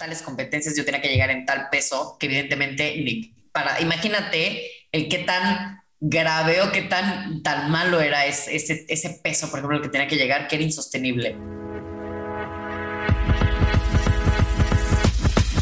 [0.00, 5.08] tales competencias yo tenía que llegar en tal peso que evidentemente ni para, imagínate el
[5.10, 9.76] qué tan grave o qué tan, tan malo era ese, ese, ese peso, por ejemplo,
[9.76, 11.36] el que tenía que llegar, que era insostenible.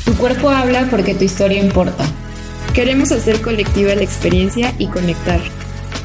[0.04, 2.04] Tu cuerpo habla porque tu historia importa.
[2.74, 5.40] Queremos hacer colectiva la experiencia y conectar.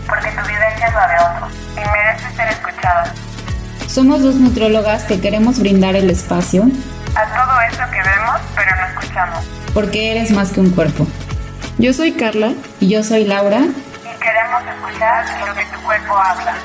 [0.08, 3.14] Porque tu vivencia es la de otro y merece ser escuchada.
[3.88, 6.72] Somos dos nutrólogas que queremos brindar el espacio
[7.16, 8.02] a todo eso que
[8.56, 9.46] pero no escuchamos.
[9.74, 11.08] Porque eres más que un cuerpo.
[11.78, 12.54] Yo soy Carla.
[12.80, 13.60] Y yo soy Laura.
[13.60, 16.56] Y queremos escuchar lo que tu cuerpo habla.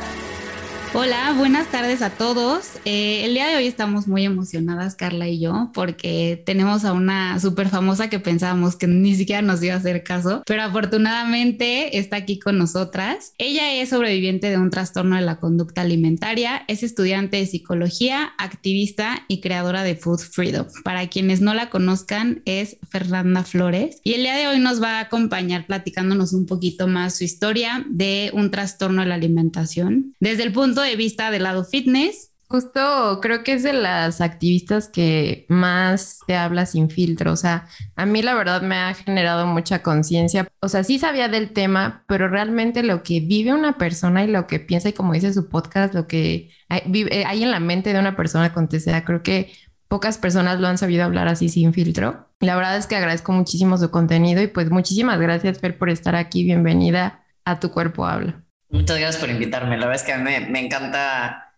[0.95, 2.71] Hola, buenas tardes a todos.
[2.87, 7.39] Eh, el día de hoy estamos muy emocionadas, Carla y yo, porque tenemos a una
[7.41, 12.17] súper famosa que pensábamos que ni siquiera nos iba a hacer caso, pero afortunadamente está
[12.17, 13.35] aquí con nosotras.
[13.37, 19.25] Ella es sobreviviente de un trastorno de la conducta alimentaria, es estudiante de psicología, activista
[19.29, 20.67] y creadora de Food Freedom.
[20.85, 24.99] Para quienes no la conozcan, es Fernanda Flores y el día de hoy nos va
[24.99, 30.45] a acompañar platicándonos un poquito más su historia de un trastorno de la alimentación desde
[30.45, 32.33] el punto de vista del lado fitness.
[32.51, 37.33] Justo creo que es de las activistas que más te habla sin filtro.
[37.33, 40.49] O sea, a mí la verdad me ha generado mucha conciencia.
[40.61, 44.47] O sea, sí sabía del tema, pero realmente lo que vive una persona y lo
[44.47, 47.93] que piensa y como dice su podcast, lo que hay, vive, hay en la mente
[47.93, 49.53] de una persona con TCA, creo que
[49.89, 52.29] pocas personas lo han sabido hablar así sin filtro.
[52.41, 56.15] La verdad es que agradezco muchísimo su contenido y pues muchísimas gracias Fer por estar
[56.15, 56.45] aquí.
[56.45, 58.48] Bienvenida a Tu Cuerpo Habla.
[58.71, 59.77] Muchas gracias por invitarme.
[59.79, 61.55] La verdad es que me, me encanta,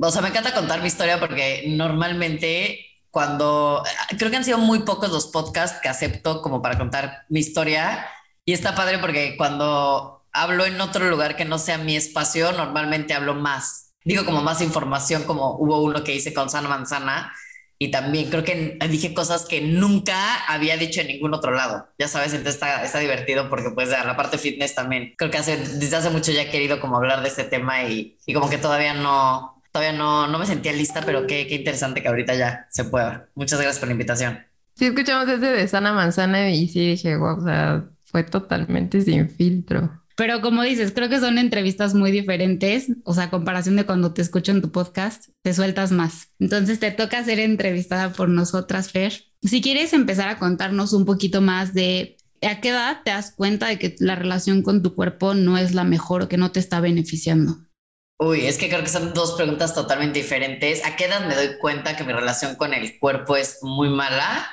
[0.00, 2.80] o sea, me encanta contar mi historia porque normalmente
[3.10, 3.82] cuando,
[4.18, 8.06] creo que han sido muy pocos los podcasts que acepto como para contar mi historia
[8.44, 13.14] y está padre porque cuando hablo en otro lugar que no sea mi espacio, normalmente
[13.14, 13.94] hablo más.
[14.04, 17.32] Digo como más información, como hubo uno que hice con Sana Manzana,
[17.78, 22.08] y también creo que dije cosas que nunca había dicho en ningún otro lado, ya
[22.08, 26.10] sabes, entonces está, está divertido porque pues la parte fitness también, creo que desde hace
[26.10, 29.62] mucho ya he querido como hablar de este tema y, y como que todavía no,
[29.72, 33.28] todavía no, no me sentía lista, pero qué, qué interesante que ahorita ya se pueda.
[33.34, 34.38] Muchas gracias por la invitación.
[34.76, 39.28] Sí, escuchamos ese de Sana Manzana y sí dije, wow, o sea, fue totalmente sin
[39.28, 40.03] filtro.
[40.16, 44.12] Pero como dices, creo que son entrevistas muy diferentes, o sea, a comparación de cuando
[44.12, 46.28] te escucho en tu podcast, te sueltas más.
[46.38, 49.24] Entonces te toca ser entrevistada por nosotras, Fer.
[49.42, 53.66] Si quieres empezar a contarnos un poquito más de a qué edad te das cuenta
[53.66, 56.60] de que la relación con tu cuerpo no es la mejor o que no te
[56.60, 57.58] está beneficiando.
[58.18, 60.84] Uy, es que creo que son dos preguntas totalmente diferentes.
[60.84, 64.46] ¿A qué edad me doy cuenta que mi relación con el cuerpo es muy mala?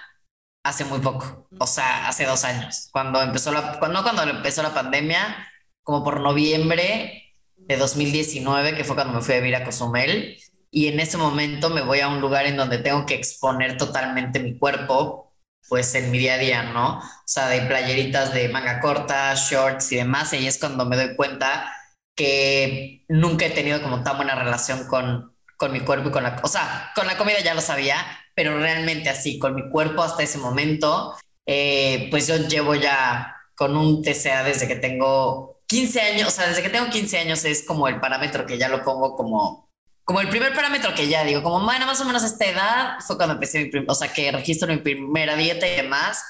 [0.64, 4.76] Hace muy poco, o sea, hace dos años, cuando empezó la, cuando, cuando empezó la
[4.76, 5.51] pandemia,
[5.84, 10.38] como por noviembre de 2019, que fue cuando me fui a vivir a Cozumel.
[10.70, 14.40] Y en ese momento me voy a un lugar en donde tengo que exponer totalmente
[14.40, 15.34] mi cuerpo,
[15.68, 17.00] pues en mi día a día, ¿no?
[17.00, 20.34] O sea, de playeritas de manga corta, shorts y demás.
[20.34, 21.72] Y es cuando me doy cuenta
[22.16, 26.40] que nunca he tenido como tan buena relación con, con mi cuerpo y con la...
[26.44, 27.98] O sea, con la comida ya lo sabía,
[28.36, 31.16] pero realmente así, con mi cuerpo hasta ese momento,
[31.46, 36.50] eh, pues yo llevo ya con un TCA desde que tengo 15 años, o sea,
[36.50, 39.70] desde que tengo 15 años es como el parámetro que ya lo pongo como,
[40.04, 42.98] como el primer parámetro que ya digo, como, bueno, más o menos a esta edad
[43.00, 46.26] fue cuando empecé mi, o sea, que registro mi primera dieta y demás.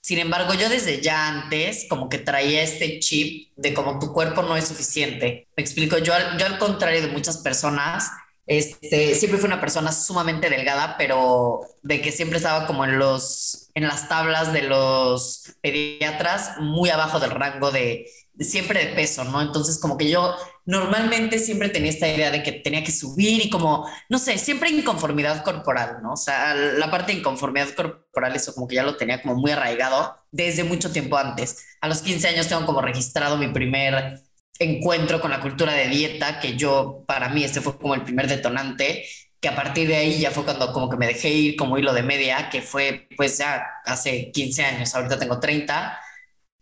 [0.00, 4.40] Sin embargo, yo desde ya antes como que traía este chip de como tu cuerpo
[4.40, 5.46] no es suficiente.
[5.54, 8.10] Me explico, yo, yo al contrario de muchas personas,
[8.46, 13.68] este, siempre fui una persona sumamente delgada, pero de que siempre estaba como en los,
[13.74, 18.06] en las tablas de los pediatras, muy abajo del rango de,
[18.38, 19.40] siempre de peso, ¿no?
[19.40, 23.50] Entonces como que yo normalmente siempre tenía esta idea de que tenía que subir y
[23.50, 26.12] como, no sé, siempre inconformidad corporal, ¿no?
[26.12, 29.52] O sea, la parte de inconformidad corporal, eso como que ya lo tenía como muy
[29.52, 31.64] arraigado desde mucho tiempo antes.
[31.80, 34.20] A los 15 años tengo como registrado mi primer
[34.58, 38.26] encuentro con la cultura de dieta, que yo, para mí, este fue como el primer
[38.26, 39.04] detonante,
[39.40, 41.92] que a partir de ahí ya fue cuando como que me dejé ir como hilo
[41.92, 45.98] de media, que fue pues ya hace 15 años, ahorita tengo 30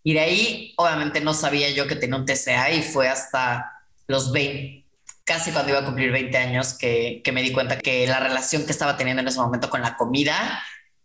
[0.07, 3.73] y de ahí, obviamente, no sabía yo que tenía un TCA y fue hasta
[4.07, 4.85] los 20,
[5.25, 8.67] casi cuando iba a cumplir 20 años, que, que me di cuenta que la relación
[8.67, 10.63] que estaba teniendo en ese momento con la comida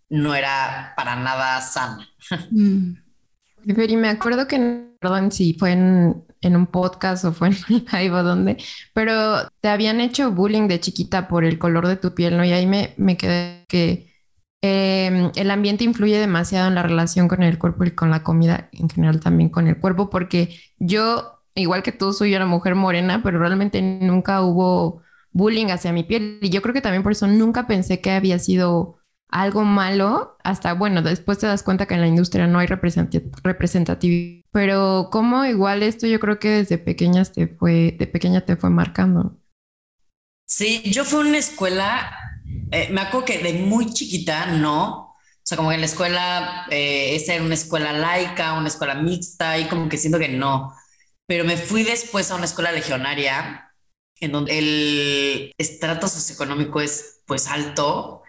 [0.09, 2.07] no era para nada sana.
[2.51, 2.95] Mm.
[3.65, 4.57] Y me acuerdo que,
[5.01, 7.57] perdón si fue en, en, un podcast o fue en
[7.91, 8.57] live o donde,
[8.93, 12.45] pero te habían hecho bullying de chiquita por el color de tu piel, ¿no?
[12.45, 14.08] Y ahí me, me quedé que
[14.61, 18.69] eh, el ambiente influye demasiado en la relación con el cuerpo y con la comida,
[18.73, 23.21] en general también con el cuerpo, porque yo, igual que tú, soy una mujer morena,
[23.23, 25.01] pero realmente nunca hubo
[25.31, 26.39] bullying hacia mi piel.
[26.41, 30.73] Y yo creo que también por eso nunca pensé que había sido algo malo, hasta
[30.73, 34.43] bueno, después te das cuenta que en la industria no hay representatividad.
[34.51, 38.71] Pero como igual esto yo creo que desde pequeñas te fue, de pequeña te fue
[38.71, 39.37] marcando.
[40.45, 42.11] Sí, yo fui a una escuela,
[42.71, 45.15] eh, me acuerdo que de muy chiquita, no.
[45.15, 48.95] O sea, como que en la escuela, eh, esa era una escuela laica, una escuela
[48.95, 50.73] mixta, y como que siento que no.
[51.25, 53.71] Pero me fui después a una escuela legionaria,
[54.19, 58.23] en donde el estrato socioeconómico es pues alto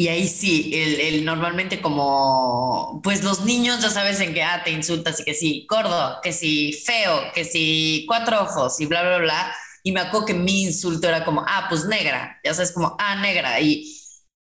[0.00, 4.70] y ahí sí, el, normalmente como, pues los niños ya sabes en que, ah, te
[4.70, 9.18] insultas y que sí, gordo, que sí, feo, que sí, cuatro ojos y bla, bla,
[9.18, 9.54] bla.
[9.82, 13.16] Y me acuerdo que mi insulto era como, ah, pues negra, ya sabes, como, ah,
[13.16, 13.60] negra.
[13.60, 13.84] Y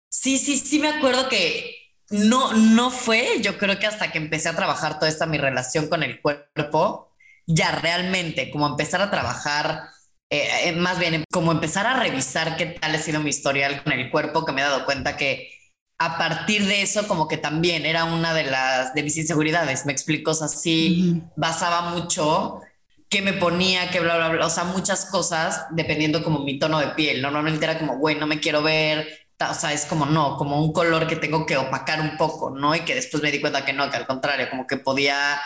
[0.09, 1.75] sí, sí, sí me acuerdo que
[2.11, 5.89] no, no fue, yo creo que hasta que empecé a trabajar toda esta mi relación
[5.89, 7.13] con el cuerpo,
[7.47, 9.91] ya realmente, como empezar a trabajar
[10.31, 13.93] eh, eh, más bien como empezar a revisar qué tal ha sido mi historial con
[13.93, 15.51] el cuerpo, que me he dado cuenta que
[15.99, 19.93] a partir de eso como que también era una de las de mis inseguridades, me
[19.93, 22.61] explico, así basaba mucho
[23.09, 26.79] qué me ponía, qué bla, bla, bla, o sea, muchas cosas dependiendo como mi tono
[26.81, 29.09] de piel, normalmente era como, güey, no me quiero ver,
[29.39, 32.75] o sea, es como no, como un color que tengo que opacar un poco, ¿no?
[32.75, 35.41] Y que después me di cuenta que no, que al contrario, como que podía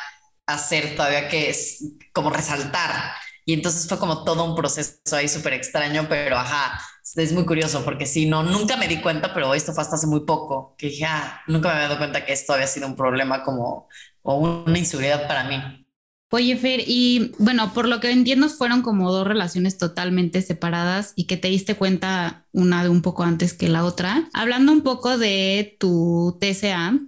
[0.46, 3.12] hacer todavía que es como resaltar.
[3.44, 6.80] Y entonces fue como todo un proceso ahí súper extraño, pero ajá,
[7.16, 10.06] es muy curioso porque si no, nunca me di cuenta, pero esto fue hasta hace
[10.06, 12.96] muy poco, que dije, ah, nunca me había dado cuenta que esto había sido un
[12.96, 13.88] problema como,
[14.22, 15.86] o una inseguridad para mí.
[16.32, 21.24] Oye, Fer, y bueno, por lo que entiendo fueron como dos relaciones totalmente separadas y
[21.24, 24.28] que te diste cuenta una de un poco antes que la otra.
[24.32, 27.00] Hablando un poco de tu TCA,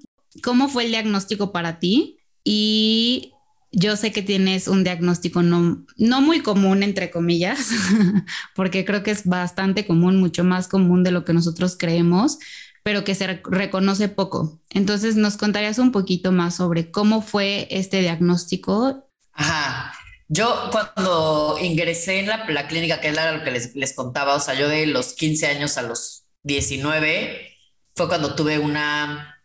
[0.43, 2.19] ¿cómo fue el diagnóstico para ti?
[2.43, 3.33] Y
[3.71, 7.71] yo sé que tienes un diagnóstico no, no muy común, entre comillas,
[8.57, 12.39] porque creo que es bastante común, mucho más común de lo que nosotros creemos,
[12.83, 14.61] pero que se reconoce poco.
[14.71, 19.09] Entonces, ¿nos contarías un poquito más sobre cómo fue este diagnóstico?
[19.33, 19.93] Ajá.
[20.29, 24.55] Yo cuando ingresé en la, clínica, que era lo que les, les, contaba, o sea,
[24.55, 27.57] yo de los 15 años a los 19,
[27.95, 29.39] fue cuando tuve una,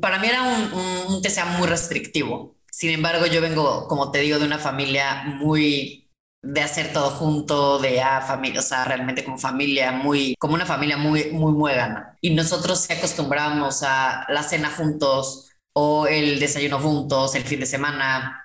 [0.00, 2.56] para mí era un, un, un TCA muy restrictivo.
[2.70, 6.04] Sin embargo, yo vengo, como te digo, de una familia muy
[6.44, 10.54] de hacer todo junto, de a ah, familia, o sea, realmente como familia, muy, como
[10.54, 12.16] una familia muy, muy muégana.
[12.20, 17.66] Y nosotros se acostumbrábamos a la cena juntos o el desayuno juntos, el fin de
[17.66, 18.43] semana,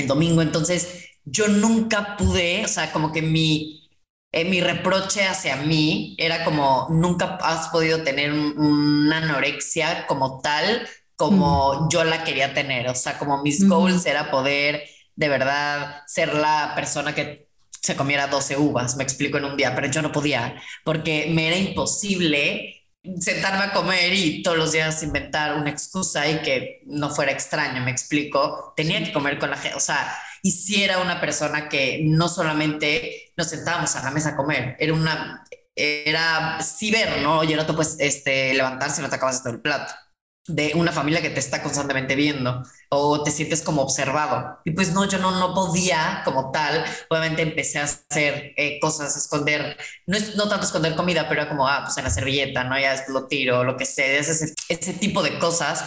[0.00, 0.42] el domingo.
[0.42, 3.88] Entonces, yo nunca pude, o sea, como que mi,
[4.32, 10.86] eh, mi reproche hacia mí era como, nunca has podido tener una anorexia como tal
[11.16, 12.88] como yo la quería tener.
[12.88, 14.84] O sea, como mis goals era poder
[15.16, 17.48] de verdad ser la persona que
[17.82, 20.54] se comiera 12 uvas, me explico en un día, pero yo no podía
[20.84, 22.79] porque me era imposible
[23.20, 27.82] sentarme a comer y todos los días inventar una excusa y que no fuera extraño,
[27.82, 28.72] me explico.
[28.76, 32.28] Tenía que comer con la gente, o sea, y si era una persona que no
[32.28, 35.44] solamente nos sentábamos a la mesa a comer, era una,
[35.74, 37.38] era sí ver, ¿no?
[37.38, 39.92] Oye, no te puedes este, levantar si no te acabas todo el plato
[40.46, 44.58] de una familia que te está constantemente viendo o te sientes como observado.
[44.64, 46.84] Y pues no, yo no, no podía como tal.
[47.08, 49.76] Obviamente empecé a hacer eh, cosas, esconder,
[50.06, 52.78] no, es, no tanto esconder comida, pero como, ah, pues en la servilleta, ¿no?
[52.78, 55.84] Ya lo tiro, lo que sé, ese, ese tipo de cosas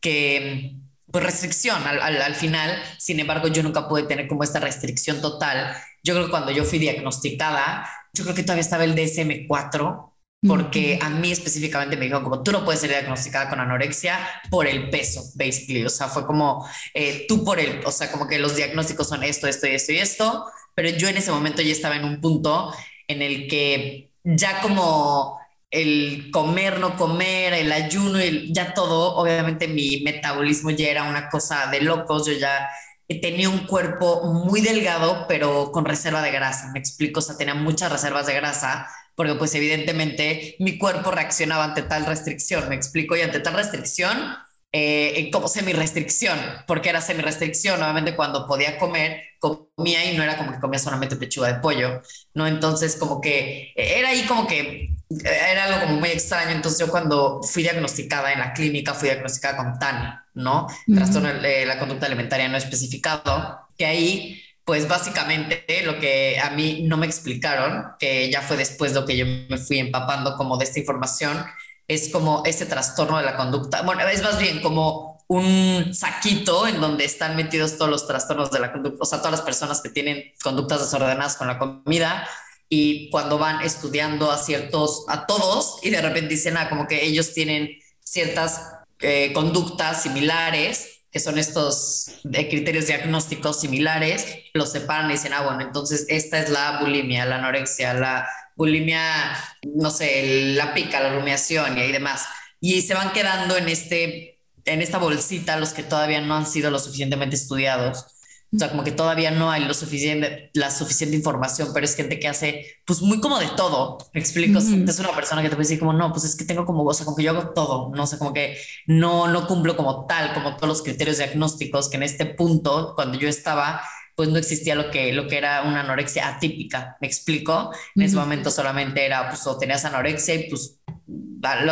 [0.00, 0.76] que,
[1.10, 2.76] pues restricción al, al, al final.
[2.98, 5.74] Sin embargo, yo nunca pude tener como esta restricción total.
[6.02, 10.13] Yo creo que cuando yo fui diagnosticada, yo creo que todavía estaba el DSM-4
[10.46, 14.18] porque a mí específicamente me dijo como tú no puedes ser diagnosticada con anorexia
[14.50, 18.26] por el peso, basically, o sea, fue como eh, tú por el, o sea, como
[18.26, 21.62] que los diagnósticos son esto, esto y esto y esto, pero yo en ese momento
[21.62, 22.74] ya estaba en un punto
[23.08, 25.38] en el que ya como
[25.70, 31.28] el comer, no comer, el ayuno, el, ya todo, obviamente mi metabolismo ya era una
[31.30, 32.68] cosa de locos, yo ya
[33.08, 37.54] tenía un cuerpo muy delgado, pero con reserva de grasa, me explico, o sea, tenía
[37.54, 43.16] muchas reservas de grasa, porque pues evidentemente mi cuerpo reaccionaba ante tal restricción, me explico,
[43.16, 44.36] y ante tal restricción,
[44.76, 50.50] eh, como semi-restricción, porque era semi-restricción, obviamente cuando podía comer, comía y no era como
[50.50, 52.02] que comía solamente pechuga de pollo,
[52.34, 52.46] ¿no?
[52.48, 54.88] Entonces como que era ahí como que
[55.22, 59.56] era algo como muy extraño, entonces yo cuando fui diagnosticada en la clínica, fui diagnosticada
[59.56, 60.66] con TAN, ¿no?
[60.92, 66.82] Trastorno de la conducta alimentaria no especificado, que ahí pues básicamente lo que a mí
[66.84, 70.64] no me explicaron, que ya fue después lo que yo me fui empapando como de
[70.64, 71.44] esta información,
[71.86, 73.82] es como este trastorno de la conducta.
[73.82, 78.60] Bueno, es más bien como un saquito en donde están metidos todos los trastornos de
[78.60, 82.26] la conducta, o sea, todas las personas que tienen conductas desordenadas con la comida
[82.68, 87.04] y cuando van estudiando a ciertos, a todos, y de repente dicen, ah, como que
[87.04, 95.12] ellos tienen ciertas eh, conductas similares, que son estos criterios diagnósticos similares, los separan y
[95.12, 99.36] dicen, ah, bueno, entonces esta es la bulimia, la anorexia, la bulimia,
[99.76, 102.26] no sé, la pica, la rumiación y demás.
[102.60, 106.72] Y se van quedando en, este, en esta bolsita los que todavía no han sido
[106.72, 108.06] lo suficientemente estudiados
[108.54, 112.20] o sea, como que todavía no hay lo suficiente, la suficiente información, pero es gente
[112.20, 113.98] que hace, pues muy como de todo.
[114.12, 114.58] Me explico.
[114.58, 116.94] Es una persona que te puede decir como, no, pues es que tengo como, o
[116.94, 117.90] sea, como que yo hago todo.
[117.94, 118.56] No sé, como que
[118.86, 123.18] no, no cumplo como tal, como todos los criterios diagnósticos que en este punto, cuando
[123.18, 123.80] yo estaba,
[124.14, 126.96] pues no existía lo que, lo que era una anorexia atípica.
[127.00, 127.72] Me explico.
[127.96, 130.78] En ese momento solamente era, pues, o tenías anorexia y pues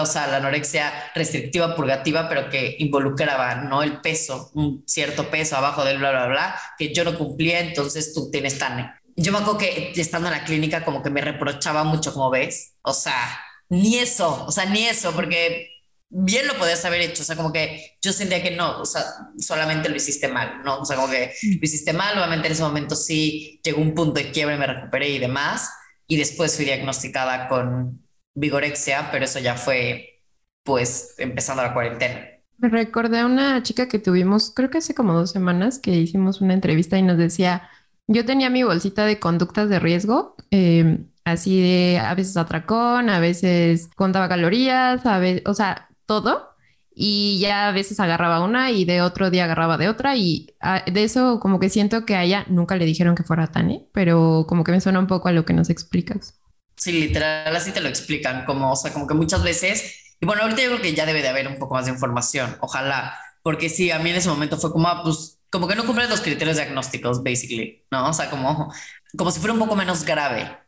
[0.00, 3.82] o sea, la anorexia restrictiva, purgativa, pero que involucraba, ¿no?
[3.82, 8.12] El peso, un cierto peso abajo del bla, bla, bla, que yo no cumplía, entonces
[8.14, 8.94] tú tienes tan...
[9.16, 12.74] Yo me acuerdo que estando en la clínica como que me reprochaba mucho, como ves,
[12.82, 15.68] o sea, ni eso, o sea, ni eso, porque
[16.14, 19.02] bien lo podías haber hecho, o sea, como que yo sentía que no, o sea,
[19.38, 20.80] solamente lo hiciste mal, ¿no?
[20.80, 24.20] O sea, como que lo hiciste mal, obviamente en ese momento sí llegó un punto
[24.20, 25.70] de quiebre, me recuperé y demás,
[26.06, 28.01] y después fui diagnosticada con
[28.34, 30.22] vigorexia, pero eso ya fue
[30.62, 32.28] pues empezando la cuarentena.
[32.58, 36.40] Me recordé a una chica que tuvimos, creo que hace como dos semanas, que hicimos
[36.40, 37.68] una entrevista y nos decía,
[38.06, 43.18] yo tenía mi bolsita de conductas de riesgo, em, así de a veces atracón, a
[43.20, 46.50] veces contaba calorías, a veces, o sea, todo.
[46.94, 50.84] Y ya a veces agarraba una y de otro día agarraba de otra y ah,
[50.84, 54.44] de eso como que siento que a ella nunca le dijeron que fuera Tane, pero
[54.48, 56.41] como que me suena un poco a lo que nos explicas.
[56.82, 60.42] Sí, literal, así te lo explican, como, o sea, como que muchas veces, y bueno,
[60.42, 63.68] ahorita yo creo que ya debe de haber un poco más de información, ojalá, porque
[63.68, 66.20] sí, a mí en ese momento fue como, ah, pues, como que no cumplen los
[66.20, 68.08] criterios diagnósticos, basically, ¿no?
[68.08, 68.74] O sea, como,
[69.16, 70.58] como si fuera un poco menos grave.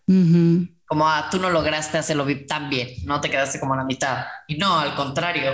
[0.87, 4.25] Como, ah, tú no lograste hacerlo tan bien, no te quedaste como a la mitad.
[4.47, 5.50] Y no, al contrario,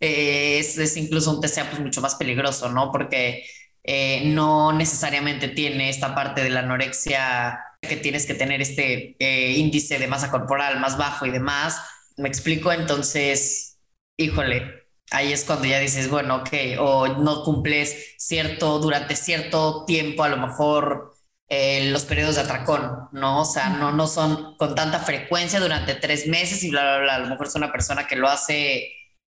[0.00, 2.90] eh, es, es, incluso un TCA pues mucho más peligroso, ¿no?
[2.90, 3.44] Porque
[3.84, 9.52] eh, no necesariamente tiene esta parte de la anorexia que tienes que tener este eh,
[9.52, 11.80] índice de masa corporal más bajo y demás.
[12.16, 13.78] Me explico, entonces,
[14.16, 20.24] híjole, ahí es cuando ya dices, bueno, ok, o no cumples cierto, durante cierto tiempo,
[20.24, 21.14] a lo mejor
[21.48, 23.42] eh, los periodos de atracón, ¿no?
[23.42, 27.14] O sea, no, no son con tanta frecuencia durante tres meses y bla, bla, bla.
[27.16, 28.92] A lo mejor es una persona que lo hace,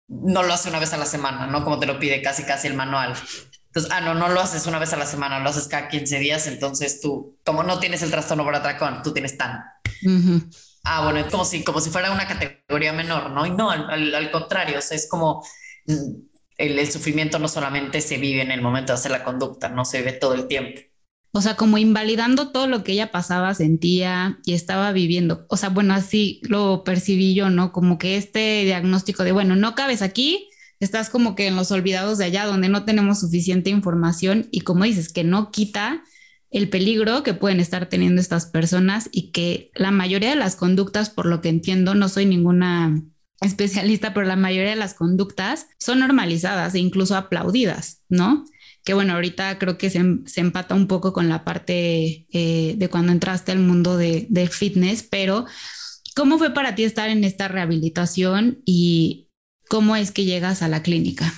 [0.07, 1.63] no lo hace una vez a la semana, ¿no?
[1.63, 3.13] Como te lo pide casi, casi el manual.
[3.69, 6.19] Entonces, ah, no, no lo haces una vez a la semana, lo haces cada 15
[6.19, 9.63] días, entonces tú, como no tienes el trastorno por atracón, tú tienes tan.
[10.83, 13.45] Ah, bueno, es como si, como si fuera una categoría menor, ¿no?
[13.45, 15.45] Y no, al, contrario, o sea, es como
[15.85, 16.13] mm,
[16.57, 19.85] el, el, sufrimiento no solamente se vive en el momento de hacer la conducta, no
[19.85, 20.81] se vive todo el tiempo.
[21.31, 25.45] O sea, como invalidando todo lo que ella pasaba, sentía y estaba viviendo.
[25.47, 27.71] O sea, bueno, así lo percibí yo, ¿no?
[27.71, 30.48] Como que este diagnóstico de, bueno, no cabes aquí,
[30.79, 34.85] estás como que en los olvidados de allá donde no tenemos suficiente información y como
[34.85, 36.03] dices, que no quita
[36.51, 41.09] el peligro que pueden estar teniendo estas personas y que la mayoría de las conductas,
[41.09, 43.01] por lo que entiendo, no soy ninguna
[43.41, 48.45] especialista, pero la mayoría de las conductas son normalizadas e incluso aplaudidas, ¿no?
[48.83, 52.89] Que bueno, ahorita creo que se, se empata un poco con la parte eh, de
[52.89, 55.45] cuando entraste al mundo de, de fitness, pero
[56.15, 59.28] ¿cómo fue para ti estar en esta rehabilitación y
[59.69, 61.33] ¿Cómo es que llegas a la clínica?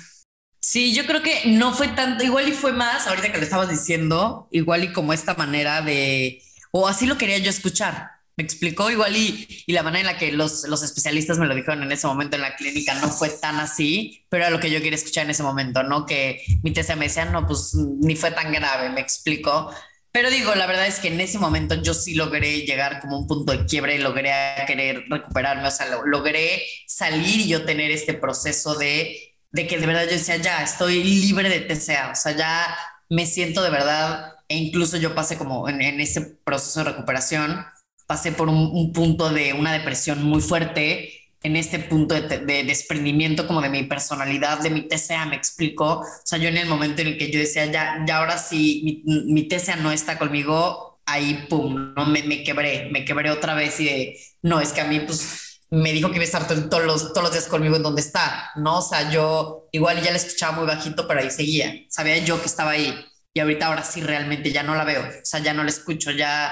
[0.59, 3.69] Sí, yo creo que no fue tanto, igual y fue más, ahorita que le estabas
[3.69, 8.11] diciendo, igual y como esta manera de, o así lo quería yo escuchar.
[8.37, 11.55] Me explicó igual y, y la manera en la que los, los especialistas me lo
[11.55, 14.71] dijeron en ese momento en la clínica no fue tan así, pero era lo que
[14.71, 16.05] yo quería escuchar en ese momento, ¿no?
[16.05, 19.71] Que mi TCA me decía, no, pues ni fue tan grave, me explicó.
[20.11, 23.27] Pero digo, la verdad es que en ese momento yo sí logré llegar como un
[23.27, 24.31] punto de quiebre, logré
[24.67, 29.87] querer recuperarme, o sea, logré salir y yo tener este proceso de, de que de
[29.87, 32.77] verdad yo decía, ya, estoy libre de TCA, o sea, ya
[33.09, 37.65] me siento de verdad, e incluso yo pasé como en, ese proceso de recuperación,
[38.05, 43.47] pasé por un, un punto de una depresión muy fuerte, en este punto de, desprendimiento
[43.47, 46.01] como de mi personalidad, de mi TCA, me explico.
[46.01, 49.03] O sea, yo en el momento en el que yo decía, ya, ya ahora sí,
[49.05, 53.53] mi, mi TCA no está conmigo, ahí, pum, no me, me, quebré, me quebré otra
[53.55, 56.47] vez y de, no, es que a mí, pues, me dijo que iba a estar
[56.69, 58.79] todos los, todos los días conmigo en donde está, ¿no?
[58.79, 61.73] O sea, yo igual ya la escuchaba muy bajito, pero ahí seguía.
[61.89, 62.93] Sabía yo que estaba ahí.
[63.33, 65.01] Y ahorita ahora sí realmente ya no la veo.
[65.01, 66.51] O sea, ya no la escucho, ya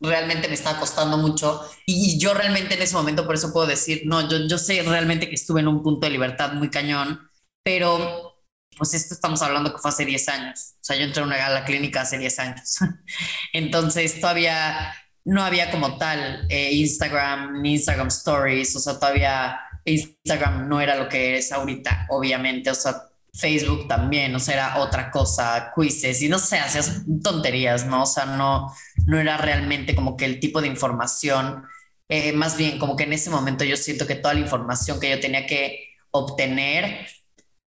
[0.00, 4.02] realmente me estaba costando mucho y, yo realmente en ese momento por eso puedo decir,
[4.04, 7.28] no, yo, yo sé realmente que estuve en un punto de libertad muy cañón,
[7.64, 8.36] pero
[8.76, 11.48] pues esto estamos hablando que fue hace 10 años, o sea, yo entré a, una,
[11.48, 12.78] la clínica hace 10 años,
[13.52, 20.68] entonces todavía no había como tal eh, Instagram ni Instagram Stories, o sea, todavía Instagram
[20.68, 23.07] no era lo que es ahorita, obviamente, o sea,
[23.38, 28.02] Facebook también, o sea, era otra cosa, quizzes y no sé, hacías tonterías, ¿no?
[28.02, 28.72] O sea, no,
[29.06, 31.64] no era realmente como que el tipo de información,
[32.08, 35.10] eh, más bien como que en ese momento yo siento que toda la información que
[35.10, 37.06] yo tenía que obtener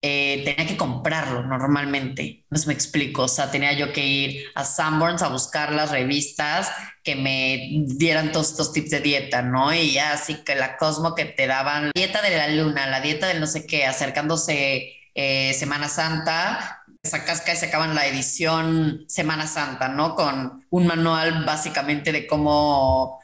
[0.04, 2.46] eh, tenía que comprarlo normalmente.
[2.50, 3.24] No sé me explico.
[3.24, 6.72] O sea, tenía yo que ir a Sanborns a buscar las revistas
[7.04, 9.74] que me dieran todos estos tips de dieta, ¿no?
[9.74, 13.28] Y ya así que la Cosmo que te daban dieta de la luna, la dieta
[13.28, 16.84] del no sé qué, acercándose eh, Semana Santa,
[17.26, 20.16] casca y sacaban la edición Semana Santa, ¿no?
[20.16, 23.20] Con un manual básicamente de cómo,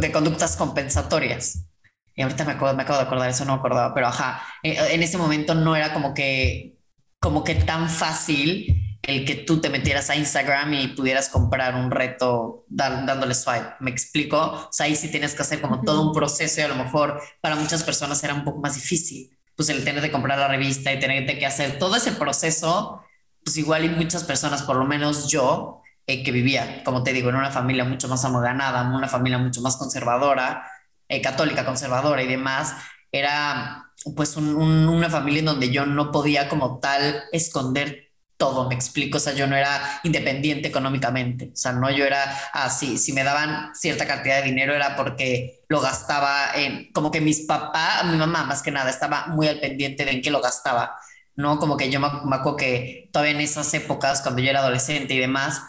[0.00, 1.66] de conductas compensatorias.
[2.14, 4.76] Y ahorita me acabo, me acabo de acordar, eso no me acordaba, pero ajá, eh,
[4.90, 6.78] en ese momento no era como que,
[7.20, 11.90] como que tan fácil el que tú te metieras a Instagram y pudieras comprar un
[11.90, 13.74] reto dándole swipe.
[13.80, 14.38] ¿Me explico?
[14.38, 17.20] O sea, ahí sí tienes que hacer como todo un proceso y a lo mejor
[17.40, 19.33] para muchas personas era un poco más difícil.
[19.56, 23.02] Pues el tener que comprar la revista y tener que hacer todo ese proceso,
[23.44, 27.30] pues igual y muchas personas, por lo menos yo, eh, que vivía, como te digo,
[27.30, 30.66] en una familia mucho más amoganada, una familia mucho más conservadora,
[31.08, 32.74] eh, católica, conservadora y demás,
[33.12, 33.84] era
[34.16, 38.03] pues una familia en donde yo no podía como tal esconder
[38.36, 42.24] todo, me explico, o sea, yo no era independiente económicamente, o sea, no yo era
[42.52, 47.20] así, si me daban cierta cantidad de dinero era porque lo gastaba en, como que
[47.20, 50.40] mis papás, mi mamá más que nada, estaba muy al pendiente de en qué lo
[50.40, 50.96] gastaba,
[51.36, 51.58] ¿no?
[51.58, 55.14] Como que yo me, me acuerdo que todavía en esas épocas, cuando yo era adolescente
[55.14, 55.62] y demás,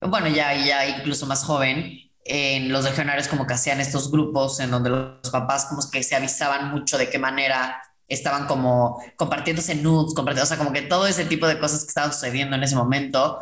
[0.00, 4.70] bueno, ya, ya incluso más joven, en los legionarios como que hacían estos grupos en
[4.70, 10.14] donde los papás como que se avisaban mucho de qué manera estaban como compartiéndose nudes,
[10.14, 12.76] compartiendo, o sea, como que todo ese tipo de cosas que estaban sucediendo en ese
[12.76, 13.38] momento,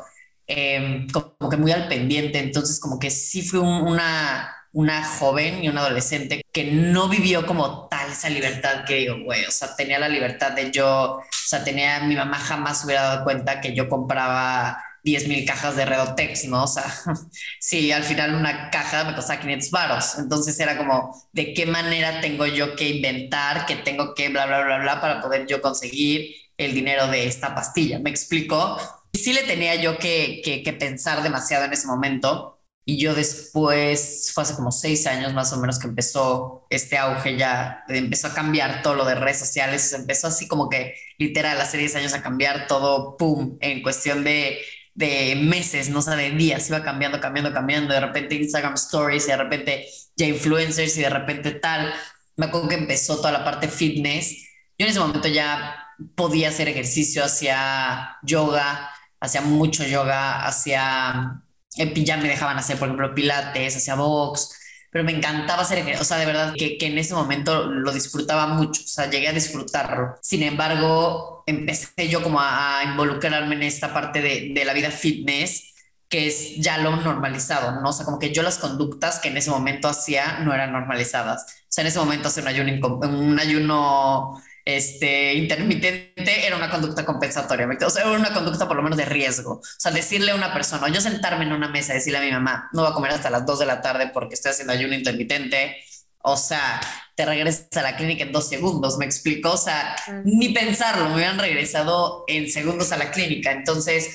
[0.46, 2.38] em, como que muy al pendiente.
[2.38, 7.88] Entonces, como que sí fui una, una joven y una adolescente que no vivió como
[7.88, 11.64] tal esa libertad que digo, güey, o sea, tenía la libertad de yo, o sea,
[11.64, 16.46] tenía, mi mamá jamás hubiera dado cuenta que yo compraba 10 mil cajas de Redotex,
[16.46, 16.64] ¿no?
[16.64, 16.84] O sea,
[17.60, 20.18] sí, al final una caja me costaba 500 varos.
[20.18, 24.64] Entonces era como, ¿de qué manera tengo yo que inventar, que tengo que bla, bla,
[24.64, 28.00] bla, bla, para poder yo conseguir el dinero de esta pastilla?
[28.00, 28.76] ¿Me explico?
[29.12, 32.58] Y sí le tenía yo que, que, pensar demasiado en ese momento.
[32.84, 37.36] Y yo después, fue hace como seis años más o menos que empezó este auge
[37.36, 41.78] ya, empezó a cambiar todo lo de redes sociales, empezó así como que literal hace
[41.78, 44.58] 10 años a cambiar todo, ¡pum!, en cuestión de
[44.96, 49.30] de meses, no sé, de días, iba cambiando, cambiando, cambiando, de repente Instagram Stories, y
[49.30, 51.92] de repente ya influencers y de repente tal.
[52.36, 54.30] Me acuerdo que empezó toda la parte fitness.
[54.78, 55.76] Yo en ese momento ya
[56.14, 61.42] podía hacer ejercicio, hacía yoga, hacía mucho yoga, hacía,
[61.76, 64.55] ya me dejaban hacer, por ejemplo, pilates, hacía box,
[64.96, 68.46] pero me encantaba hacer ejercicio, o sea, de verdad que, en ese momento lo disfrutaba
[68.46, 70.16] mucho, o sea, llegué a disfrutarlo.
[70.22, 75.74] Sin embargo, empecé yo como a, involucrarme en esta parte de, la vida fitness,
[76.08, 77.90] que es ya lo normalizado, ¿no?
[77.90, 81.42] O sea, como que yo las conductas que en ese momento hacía no eran normalizadas.
[81.42, 87.68] O sea, en ese momento hacer un un ayuno este, intermitente era una conducta compensatoria,
[87.86, 89.52] o sea, era una conducta por lo menos de riesgo.
[89.60, 92.32] O sea, decirle a una persona, yo sentarme en una mesa y decirle a mi
[92.32, 94.94] mamá, no voy a comer hasta las 2 de la tarde porque estoy haciendo ayuno
[94.94, 95.76] intermitente,
[96.18, 96.80] o sea,
[97.14, 101.14] te regresas a la clínica en dos segundos, me explico, o sea, ni pensarlo, me
[101.14, 103.52] hubieran regresado en segundos a la clínica.
[103.52, 104.10] Entonces,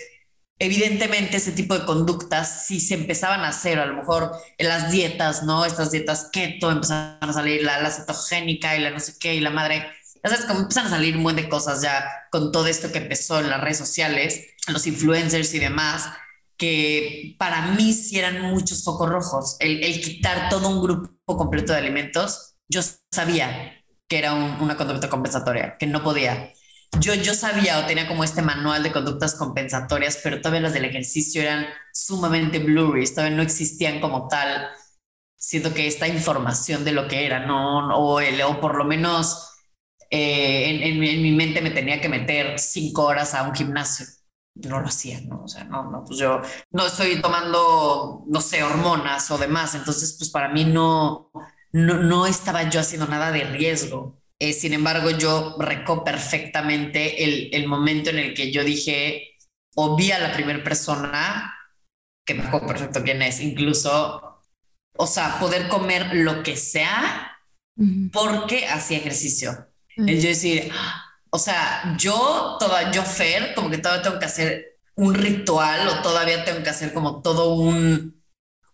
[0.59, 4.91] evidentemente ese tipo de conductas si se empezaban a hacer, a lo mejor en las
[4.91, 5.63] dietas, ¿no?
[5.63, 9.39] Estas dietas keto empezaron a salir, la, la cetogénica y la no sé qué, y
[9.39, 9.87] la madre,
[10.23, 13.39] sabes, como empiezan a salir un buen de cosas ya con todo esto que empezó
[13.39, 16.09] en las redes sociales, los influencers y demás,
[16.57, 21.73] que para mí sí eran muchos focos rojos, el, el quitar todo un grupo completo
[21.73, 22.81] de alimentos, yo
[23.11, 23.73] sabía
[24.07, 26.51] que era una conducta compensatoria, que no podía.
[26.99, 30.85] Yo, yo sabía o tenía como este manual de conductas compensatorias, pero todavía las del
[30.85, 34.67] ejercicio eran sumamente blurry, todavía no existían como tal.
[35.37, 39.50] Siento que esta información de lo que era, no, o, el, o por lo menos
[40.11, 44.05] eh, en, en, en, mi mente me tenía que meter cinco horas a un gimnasio.
[44.55, 45.43] No lo hacía, ¿no?
[45.45, 50.15] O sea, no, no, pues yo no estoy tomando, no sé, hormonas o demás, entonces,
[50.17, 51.31] pues para mí no,
[51.71, 54.21] no, no estaba yo haciendo nada de riesgo.
[54.39, 59.37] Eh, sin embargo, yo recó perfectamente el, el, momento en el que yo dije,
[59.75, 61.55] o vi a la primera persona,
[62.25, 64.41] que me acuerdo perfecto quién es, incluso,
[64.97, 67.37] o sea, poder comer lo que sea
[68.11, 69.70] porque hacía ejercicio.
[70.05, 70.71] Es decir,
[71.29, 76.01] o sea, yo, toda, yo, Fer, como que todavía tengo que hacer un ritual o
[76.01, 78.23] todavía tengo que hacer como todo un,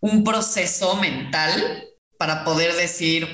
[0.02, 1.86] un proceso mental
[2.18, 3.28] para poder decir,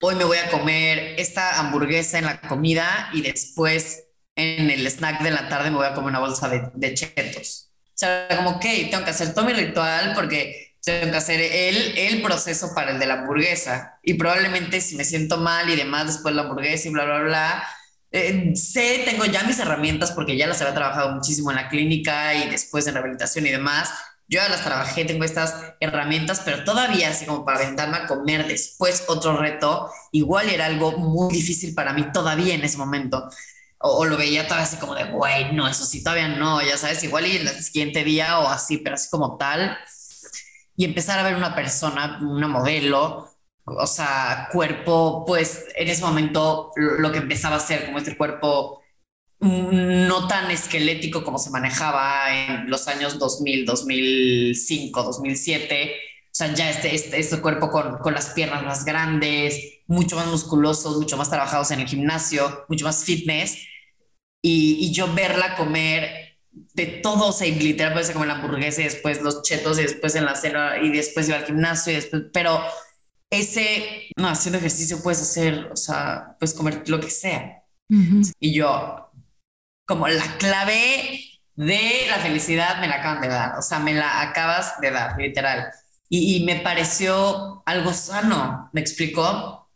[0.00, 4.04] hoy me voy a comer esta hamburguesa en la comida y después
[4.36, 7.70] en el snack de la tarde me voy a comer una bolsa de, de chetos.
[7.88, 11.98] O sea, como, ok, tengo que hacer todo mi ritual porque tengo que hacer el,
[11.98, 13.98] el proceso para el de la hamburguesa.
[14.02, 17.64] Y probablemente si me siento mal y demás después la hamburguesa y bla, bla, bla,
[18.12, 22.34] eh, sé, tengo ya mis herramientas porque ya las había trabajado muchísimo en la clínica
[22.34, 23.90] y después en rehabilitación y demás.
[24.28, 28.46] Yo ya las trabajé, tengo estas herramientas, pero todavía así como para aventarme a comer
[28.46, 33.28] después otro reto, igual era algo muy difícil para mí todavía en ese momento.
[33.78, 37.02] O, lo veía todavía así como de, güey, no, eso sí, todavía no, ya sabes,
[37.02, 39.76] igual y el siguiente día o así, pero así como tal.
[40.80, 43.28] Y empezar a ver una persona, una modelo,
[43.66, 48.80] o sea, cuerpo, pues en ese momento lo que empezaba a ser como este cuerpo
[49.40, 55.92] no tan esquelético como se manejaba en los años 2000, 2005, 2007.
[55.92, 60.28] O sea, ya este, este, este cuerpo con, con, las piernas más grandes, mucho más
[60.28, 63.66] musculosos, mucho más trabajados en el gimnasio, mucho más fitness.
[64.40, 68.84] Y yo verla comer de todo, o sea, y literal parece como la hamburguesa y
[68.84, 72.24] después los chetos y después en la cena y después iba al gimnasio y después,
[72.32, 72.60] pero
[73.30, 77.56] ese, no, haciendo ejercicio puedes hacer, o sea, puedes comer lo que sea.
[78.38, 79.10] Y yo,
[79.86, 81.24] como la clave
[81.56, 85.18] de la felicidad me la acaban de dar, o sea, me la acabas de dar,
[85.18, 85.70] literal.
[86.08, 89.70] Y, me pareció algo sano, me explicó,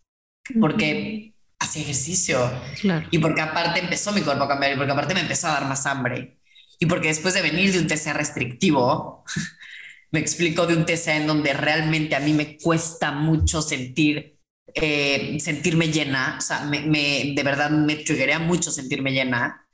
[0.61, 2.51] porque hacía ejercicio.
[2.81, 3.07] Claro.
[3.13, 5.67] Y porque aparte empezó mi cuerpo a cambiar, y porque aparte me empezó a dar
[5.67, 6.41] más hambre.
[6.85, 9.25] Y porque después de venir de un TCA restrictivo,
[10.13, 14.39] me explico de un TCA en donde realmente a mí me cuesta mucho sentir,
[14.75, 19.67] eh, sentirme llena, o sea, me, de verdad me triggería mucho sentirme llena.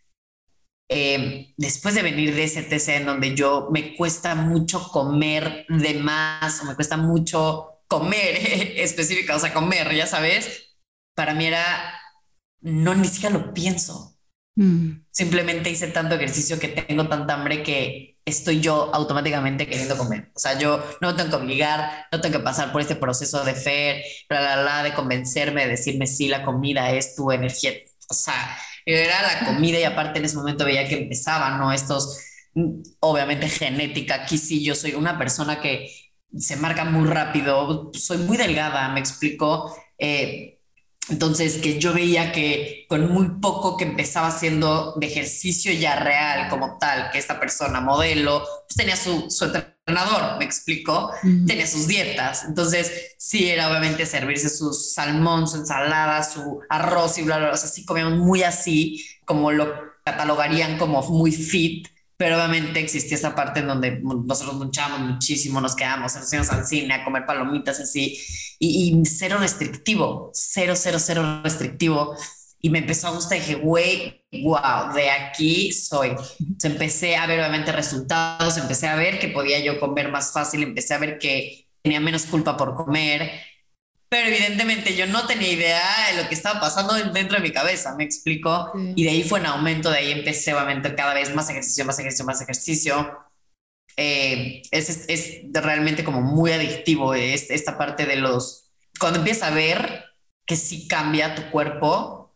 [0.88, 5.94] Eh, después de venir de ese TCA en donde yo me cuesta mucho comer de
[5.94, 8.36] más o me cuesta mucho comer
[8.76, 10.76] específica, o sea, comer, ya sabes,
[11.16, 11.92] para mí era,
[12.60, 14.16] no, ni siquiera lo pienso.
[14.54, 15.06] Mm.
[15.20, 20.30] Simplemente hice tanto ejercicio que tengo tanta hambre que estoy yo automáticamente queriendo comer.
[20.34, 23.52] O sea, yo no tengo que obligar, no tengo que pasar por este proceso de
[23.52, 27.72] fe, bla, bla, bla, de convencerme, de decirme sí, la comida es tu energía.
[28.08, 28.56] O sea,
[28.86, 31.70] era la comida y aparte en ese momento veía que empezaba, ¿no?
[31.70, 32.18] Estos,
[33.00, 35.90] obviamente genética, aquí sí, yo soy una persona que
[36.34, 39.76] se marca muy rápido, soy muy delgada, me explico.
[39.98, 40.59] Eh,
[41.10, 46.48] entonces, que yo veía que con muy poco que empezaba haciendo de ejercicio ya real
[46.48, 51.12] como tal, que esta persona modelo, pues tenía su, su entrenador, me explico,
[51.46, 52.44] tenía sus dietas.
[52.44, 57.54] Entonces, sí era obviamente servirse su salmón, su ensalada, su arroz y bla, bla, bla.
[57.54, 59.72] O sea, sí comíamos muy así, como lo
[60.04, 61.88] catalogarían como muy fit
[62.20, 66.66] pero obviamente existía esa parte en donde nosotros luchábamos muchísimo, nos quedamos, nos íbamos al
[66.66, 68.20] cine a comer palomitas así,
[68.58, 72.14] y, y, cero restrictivo, cero, cero, cero restrictivo.
[72.60, 76.10] Y me empezó a gustar dije, güey, wow, de aquí soy.
[76.10, 80.62] Entonces empecé a ver obviamente resultados, empecé a ver que podía yo comer más fácil,
[80.62, 83.30] empecé a ver que tenía menos culpa por comer,
[84.10, 87.94] pero evidentemente yo no tenía idea de lo que estaba pasando dentro de mi cabeza,
[87.94, 88.72] me explico.
[88.96, 91.96] Y de ahí fue en aumento, de ahí empecé obviamente cada vez más ejercicio, más
[92.00, 93.18] ejercicio, más ejercicio.
[93.96, 98.72] Eh, es, es, realmente como muy adictivo es, esta parte de los...
[98.98, 100.06] Cuando empiezas a ver
[100.44, 102.34] que sí cambia tu cuerpo,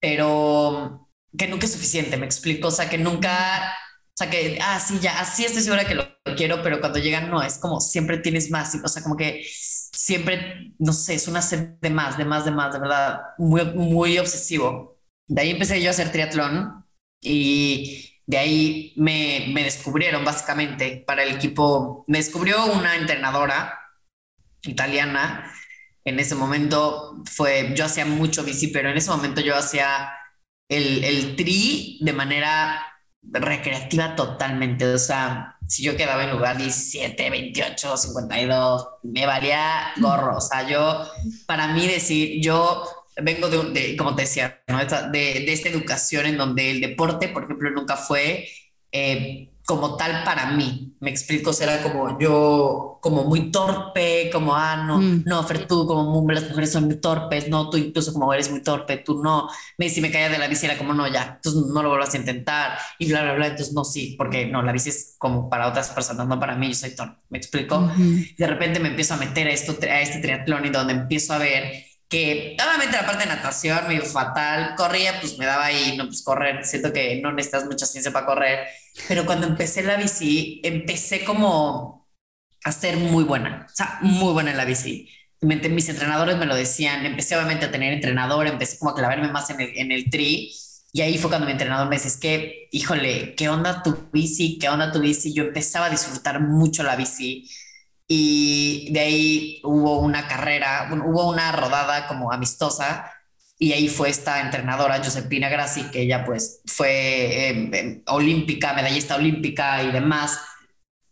[0.00, 1.06] pero
[1.36, 2.68] que nunca es suficiente, me explico.
[2.68, 3.74] O sea, que nunca...
[4.08, 6.98] O sea, que, ah, sí, ya, así estoy segura que lo, lo quiero, pero cuando
[6.98, 8.74] llegan no, es como siempre tienes más.
[8.82, 9.44] O sea, como que
[9.92, 13.64] siempre, no sé, es una sed de más, de más, de más, de verdad, muy,
[13.74, 14.98] muy obsesivo.
[15.26, 16.84] De ahí empecé yo a hacer triatlón
[17.20, 22.04] y de ahí me, me descubrieron básicamente para el equipo.
[22.08, 23.78] Me descubrió una entrenadora
[24.62, 25.52] italiana.
[26.04, 30.12] En ese momento fue, yo hacía mucho bici, pero en ese momento yo hacía
[30.68, 32.82] el, el tri de manera
[33.22, 34.86] recreativa totalmente.
[34.94, 40.38] O sea, si yo quedaba en lugar 17, 28, 52, me valía gorro.
[40.38, 41.08] O sea, yo,
[41.46, 42.84] para mí decir, yo
[43.22, 47.70] vengo de, como te decía, de, de, esta educación en donde el deporte, por ejemplo,
[47.70, 48.48] nunca fue
[48.90, 50.96] eh, como tal para mí.
[50.98, 55.22] Me explico, será como yo, como muy torpe, como, ah, no, mm.
[55.24, 58.64] no, Fer, tú como las mujeres son muy torpes, no, tú incluso como eres muy
[58.64, 59.48] torpe, tú no.
[59.78, 62.12] Me, si me caía de la bici era como, no, ya, entonces no lo vuelvas
[62.14, 63.46] a intentar y bla, bla, bla.
[63.46, 66.66] Entonces, no, sí, porque no, la bici es como para otras personas, no para mí,
[66.66, 67.20] yo soy torpe.
[67.28, 67.92] Me explico.
[68.36, 71.38] De repente me empiezo a meter a, esto, a este triatlón y donde empiezo a
[71.38, 75.96] ver que obviamente la parte de natación me iba fatal, corría, pues me daba ahí,
[75.96, 78.66] no, pues correr, siento que no necesitas mucha ciencia para correr,
[79.08, 82.08] pero cuando empecé la bici, empecé como
[82.64, 85.08] a ser muy buena, o sea, muy buena en la bici.
[85.40, 89.48] Mis entrenadores me lo decían, empecé obviamente a tener entrenador, empecé como a clavarme más
[89.50, 90.52] en el, en el tri
[90.92, 94.58] y ahí fue cuando mi entrenador me dice, es que, híjole, ¿qué onda tu bici?
[94.58, 95.32] ¿Qué onda tu bici?
[95.32, 97.48] Yo empezaba a disfrutar mucho la bici
[98.08, 103.10] y de ahí hubo una carrera, hubo una rodada como amistosa
[103.62, 109.16] y ahí fue esta entrenadora, Josepina Grassi, que ella pues fue em, em, olímpica, medallista
[109.16, 110.40] olímpica y demás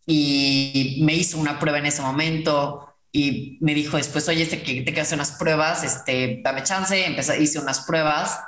[0.07, 4.81] y me hizo una prueba en ese momento y me dijo después, oye, este, que
[4.81, 8.41] te quiero hacer unas pruebas, este, dame chance, empecé, hice unas pruebas,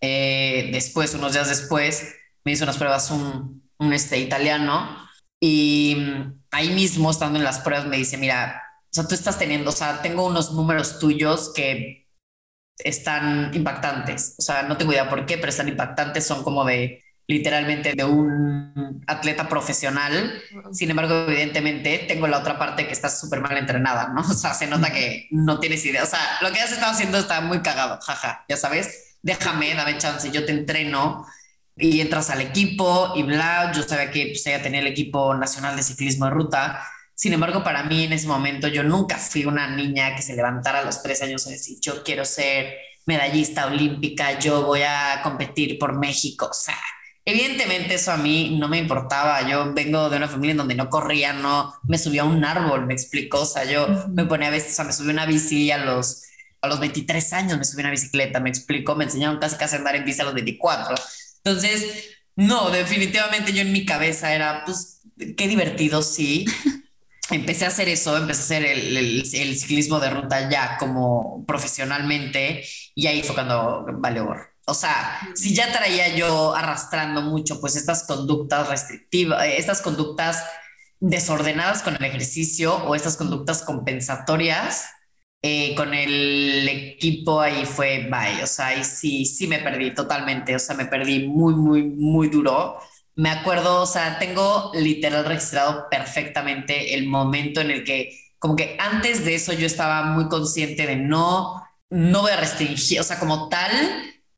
[0.00, 5.08] eh, después, unos días después, me hizo unas pruebas un, un este, italiano
[5.40, 9.36] y mm, ahí mismo, estando en las pruebas, me dice, mira, o sea, tú estás
[9.36, 12.05] teniendo, o sea, tengo unos números tuyos que
[12.78, 17.02] están impactantes, o sea, no tengo idea por qué, pero están impactantes, son como de
[17.28, 20.32] literalmente de un atleta profesional.
[20.72, 24.20] Sin embargo, evidentemente, tengo la otra parte que está súper mal entrenada, ¿no?
[24.30, 26.02] O sea, se nota que no tienes idea.
[26.02, 29.16] O sea, lo que has estado haciendo está muy cagado, jaja, ya sabes.
[29.22, 31.26] Déjame, dame chance, yo te entreno
[31.76, 33.72] y entras al equipo y bla.
[33.74, 36.82] Yo sabía que pues, ella tenía el equipo nacional de ciclismo de ruta.
[37.16, 40.78] Sin embargo, para mí en ese momento yo nunca fui una niña que se levantara
[40.80, 42.76] a los tres años y decir, yo quiero ser
[43.06, 46.46] medallista olímpica, yo voy a competir por México.
[46.50, 46.78] O sea,
[47.28, 49.48] Evidentemente eso a mí no me importaba.
[49.48, 52.86] Yo vengo de una familia en donde no corría, no me subía a un árbol,
[52.86, 53.40] me explicó.
[53.40, 55.78] O sea, yo me ponía a veces, o sea, me subí a una bici a
[55.78, 56.22] los,
[56.60, 59.74] a los 23 años, me subí a una bicicleta, me explicó, me enseñaron casi casi
[59.74, 60.94] a andar en bici a los 24.
[61.38, 65.00] Entonces, no, definitivamente yo en mi cabeza era, pues,
[65.36, 66.46] qué divertido, sí.
[67.30, 71.44] empecé a hacer eso, empecé a hacer el, el, el, ciclismo de ruta ya como
[71.46, 74.40] profesionalmente y ahí fue cuando vale oro.
[74.66, 80.42] O sea, si ya traía yo arrastrando mucho, pues estas conductas restrictivas, estas conductas
[81.00, 84.86] desordenadas con el ejercicio o estas conductas compensatorias,
[85.42, 88.42] eh, con el equipo ahí fue bye.
[88.42, 90.56] O sea, ahí sí, sí me perdí totalmente.
[90.56, 92.78] O sea, me perdí muy, muy, muy duro.
[93.16, 98.76] Me acuerdo, o sea, tengo literal registrado perfectamente el momento en el que, como que
[98.78, 103.18] antes de eso yo estaba muy consciente de no, no voy a restringir, o sea,
[103.18, 103.72] como tal,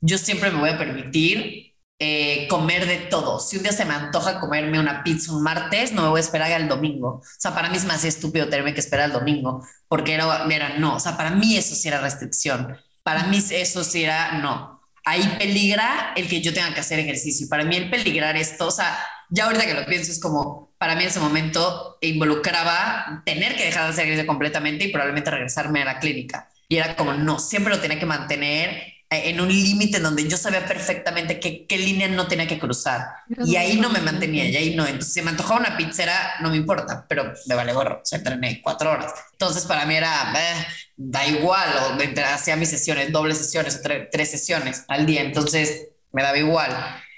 [0.00, 3.40] yo siempre me voy a permitir eh, comer de todo.
[3.40, 6.20] Si un día se me antoja comerme una pizza un martes, no me voy a
[6.22, 7.08] esperar al domingo.
[7.16, 10.78] O sea, para mí es más estúpido tenerme que esperar al domingo, porque era, era
[10.78, 10.96] no.
[10.96, 12.76] O sea, para mí eso sí era restricción.
[13.02, 14.77] Para mí eso sí era no.
[15.09, 17.49] Ahí peligra el que yo tenga que hacer ejercicio.
[17.49, 18.99] Para mí el peligrar esto, o sea,
[19.31, 23.64] ya ahorita que lo pienso es como, para mí en ese momento involucraba tener que
[23.64, 26.51] dejar de hacer ejercicio completamente y probablemente regresarme a la clínica.
[26.68, 30.66] Y era como, no, siempre lo tenía que mantener en un límite donde yo sabía
[30.66, 33.07] perfectamente qué, qué línea no tenía que cruzar.
[33.44, 34.87] y ahí no me mantenía, y ahí no.
[34.87, 38.01] Entonces, si me antojaba una pizzera, no me importa, pero me vale gorro.
[38.03, 39.12] O sea, entrené cuatro horas.
[39.33, 40.66] Entonces, para mí era, eh,
[40.97, 45.23] da igual, o hacía mis sesiones, dobles sesiones, o tres sesiones al día.
[45.23, 46.71] Entonces, me daba igual.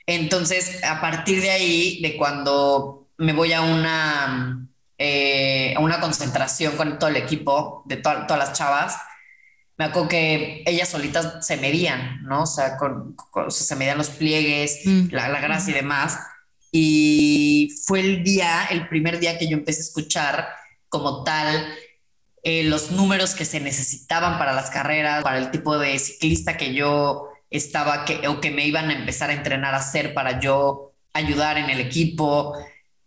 [0.07, 6.77] Entonces, a partir de ahí, de cuando me voy a una, eh, a una concentración
[6.77, 8.97] con todo el equipo, de todas las chavas,
[9.81, 12.43] me acuerdo que ellas solitas se medían, ¿no?
[12.43, 13.17] O sea, con,
[13.49, 15.07] se medían los pliegues, mm.
[15.11, 16.19] la, la, grasa y demás.
[16.71, 20.49] Y fue el día, el primer día que yo empecé a escuchar
[20.91, 21.67] como tal
[22.43, 26.75] eh, los números que se necesitaban para las carreras, para el tipo de ciclista que
[26.75, 30.93] yo estaba que, o que me iban a empezar a entrenar a hacer para yo
[31.15, 32.55] ayudar en el equipo.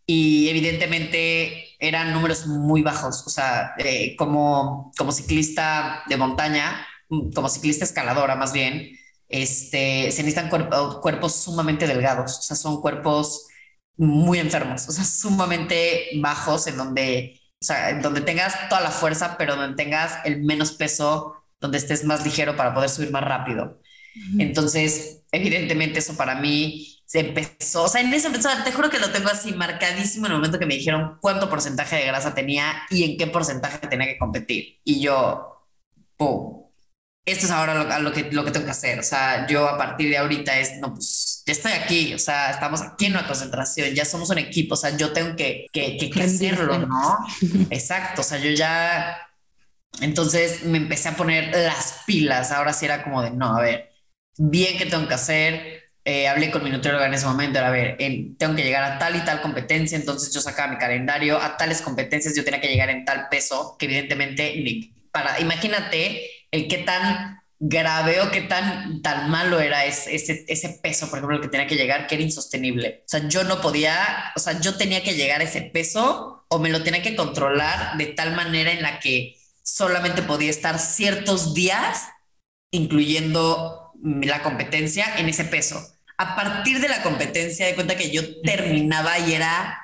[0.08, 7.34] Y evidentemente eran números muy bajos, o sea, eh, como, como ciclista de montaña, mm,
[7.34, 13.48] como ciclista escaladora más bien, este, se necesitan cuerpos sumamente delgados, o sea, son cuerpos
[13.98, 19.36] muy enfermos, o sea, sumamente bajos en donde, o sea, donde tengas toda la fuerza,
[19.38, 23.82] pero donde tengas el menos peso, donde estés más ligero para poder subir más rápido.
[24.38, 28.98] Entonces, evidentemente eso para mí se empezó, o sea, en ese momento, te juro que
[28.98, 32.88] lo tengo así marcadísimo en el momento que me dijeron cuánto porcentaje de grasa tenía
[32.90, 34.80] y en qué porcentaje tenía que competir.
[34.84, 35.64] Y yo,
[36.18, 36.64] ¡pum!
[37.24, 38.98] Esto es ahora lo, que, lo que tengo que hacer.
[38.98, 42.50] O sea, yo a partir de ahorita es, no, pues ya estoy aquí, o sea,
[42.50, 45.98] estamos aquí en una concentración, ya somos un equipo, o sea, yo tengo que, que,
[45.98, 47.20] que, hacerlo, ¿no?
[47.70, 49.20] Exacto, o sea, yo ya...
[50.02, 53.92] Entonces me empecé a poner las pilas, ahora sí era como de, no, a ver,
[54.36, 57.98] bien que tengo que hacer, eh, hablé con mi nutrióloga en ese momento, a ver,
[58.38, 61.82] tengo que llegar a tal y tal competencia, entonces yo sacaba mi calendario, a tales
[61.82, 67.40] competencias yo tenía que llegar en tal peso, que evidentemente, para, imagínate el qué tan
[67.66, 71.48] grave o qué tan, tan malo era ese, ese, ese peso, por ejemplo, el que
[71.48, 73.04] tenía que llegar, que era insostenible.
[73.06, 76.60] O sea, yo no podía, o sea, yo tenía que llegar a ese peso o
[76.60, 81.54] me lo tenía que controlar de tal manera en la que solamente podía estar ciertos
[81.54, 82.10] días,
[82.72, 85.93] incluyendo la competencia, en ese peso.
[86.18, 89.84] A partir de la competencia, de cuenta que yo terminaba y era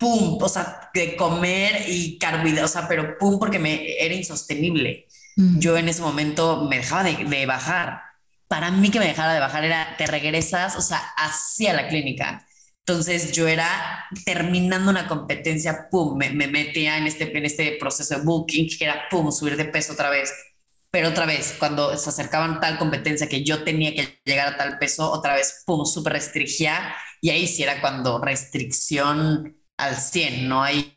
[0.00, 5.06] pum, o sea, de comer y carbohidratos, o sea, pero pum, porque me era insostenible.
[5.36, 8.02] Yo en ese momento me dejaba de, de, bajar.
[8.46, 12.46] Para mí que me dejara de bajar era, te regresas, o sea, hacia la clínica.
[12.80, 18.16] Entonces yo era terminando una competencia, pum, me, me, metía en este, en este proceso
[18.16, 20.32] de booking, que era, pum, subir de peso otra vez.
[20.90, 24.78] Pero otra vez, cuando se acercaban tal competencia que yo tenía que llegar a tal
[24.78, 26.94] peso, otra vez, pum, súper restringía.
[27.20, 30.62] Y ahí sí era cuando restricción al 100, ¿no?
[30.62, 30.94] Ahí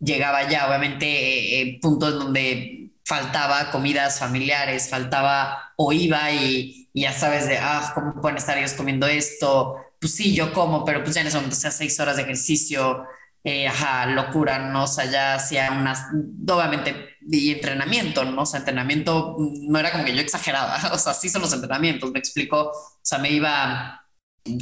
[0.00, 7.12] llegaba ya, obviamente, eh, eh, puntos donde faltaba comidas familiares, faltaba o iba y, ya
[7.12, 9.76] sabes de, ah, ¿cómo pueden estar ellos comiendo esto?
[10.00, 13.04] Pues sí, yo como, pero pues ya en ese momento, sea, seis horas de ejercicio,
[13.44, 14.84] eh, ajá, locura, ¿no?
[14.84, 16.06] O sea, ya hacía unas,
[16.48, 18.42] obviamente, y entrenamiento, ¿no?
[18.42, 22.10] O sea, entrenamiento no era como que yo exageraba, o sea, sí son los entrenamientos,
[22.12, 23.96] me explico, o sea, me iba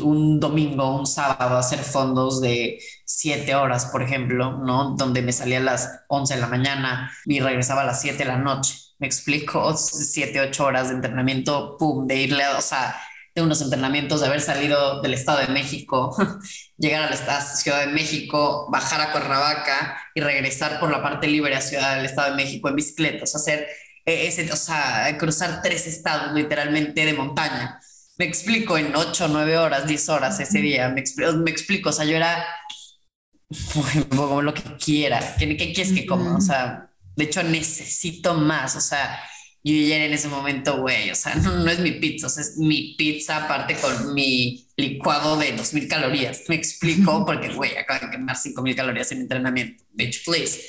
[0.02, 4.96] un domingo, un sábado a hacer fondos de siete horas, por ejemplo, ¿no?
[4.96, 8.24] Donde me salía a las 11 de la mañana y regresaba a las 7 de
[8.26, 8.74] la noche.
[8.98, 12.96] Me explico, siete, ocho horas de entrenamiento, pum, de irle, o sea,
[13.40, 16.16] de unos entrenamientos, de haber salido del Estado de México,
[16.78, 21.54] llegar a la Ciudad de México, bajar a Cuernavaca y regresar por la parte libre
[21.54, 23.68] a Ciudad del Estado de México en bicicleta, o sea, hacer
[24.04, 27.80] e-, ese, o sea, cruzar tres estados literalmente de montaña
[28.18, 31.92] me explico en 8, 9 horas, 10 horas ese día, me explico, me explico o
[31.92, 32.44] sea, yo era
[34.10, 36.36] como lo que quiera, ¿qué, qué quieres que coma?
[36.36, 39.20] O sea, de hecho necesito más, o sea,
[39.64, 42.56] yo ya en ese momento, güey, o sea, no, es mi pizza, o sea, es
[42.56, 48.10] mi pizza aparte con mi licuado de 2000 calorías, me explico, porque, güey, acabo de
[48.10, 50.60] quemar 5000 calorías en entrenamiento, bitch, please,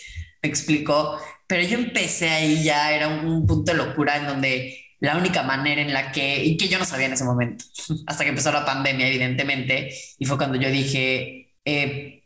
[0.42, 5.18] me explico, pero yo empecé ahí ya, era un punto de locura en donde la
[5.18, 7.66] única manera en la que, y que yo no sabía en ese momento,
[8.08, 12.24] hasta que empezó la pandemia, evidentemente, y fue cuando yo dije, eh,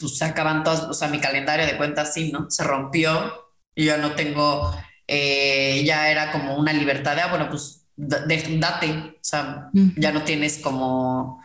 [0.00, 2.50] pues se acaban todas, o sea, mi calendario de cuentas sí, ¿no?
[2.50, 4.76] Se rompió y ya no tengo,
[5.14, 10.22] eh, ya era como una libertad de, ah, bueno, pues date, o sea, ya no
[10.22, 11.44] tienes como,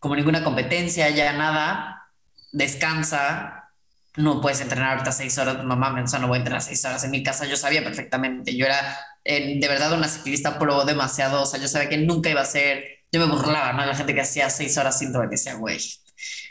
[0.00, 2.10] como ninguna competencia, ya nada,
[2.50, 3.70] descansa,
[4.16, 7.04] no puedes entrenar ahorita seis horas, mamá, o sea, no voy a entrenar seis horas
[7.04, 11.46] en mi casa, yo sabía perfectamente, yo era de verdad una ciclista pro demasiado, o
[11.46, 13.86] sea, yo sabía que nunca iba a ser, yo me burlaba, ¿no?
[13.86, 15.78] La gente que hacía seis horas sin y decía, güey,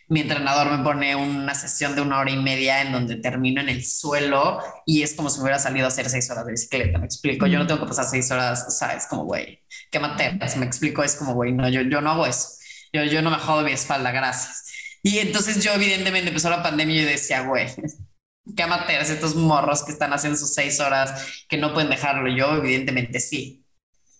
[0.07, 3.69] mi entrenador me pone una sesión de una hora y media en donde termino en
[3.69, 6.99] el suelo y es como si me hubiera salido a hacer seis horas de bicicleta,
[6.99, 9.99] me explico, yo no tengo que pasar seis horas, o sea, es como, güey, qué
[9.99, 12.49] materas, me explico, es como, güey, no, yo, yo no hago eso,
[12.93, 14.65] yo, yo no me jodo mi espalda, gracias.
[15.01, 17.67] Y entonces yo evidentemente empezó la pandemia y yo decía, güey,
[18.55, 22.27] qué amateurs estos morros que están haciendo sus seis horas, que no pueden dejarlo.
[22.35, 23.65] Yo, evidentemente, sí.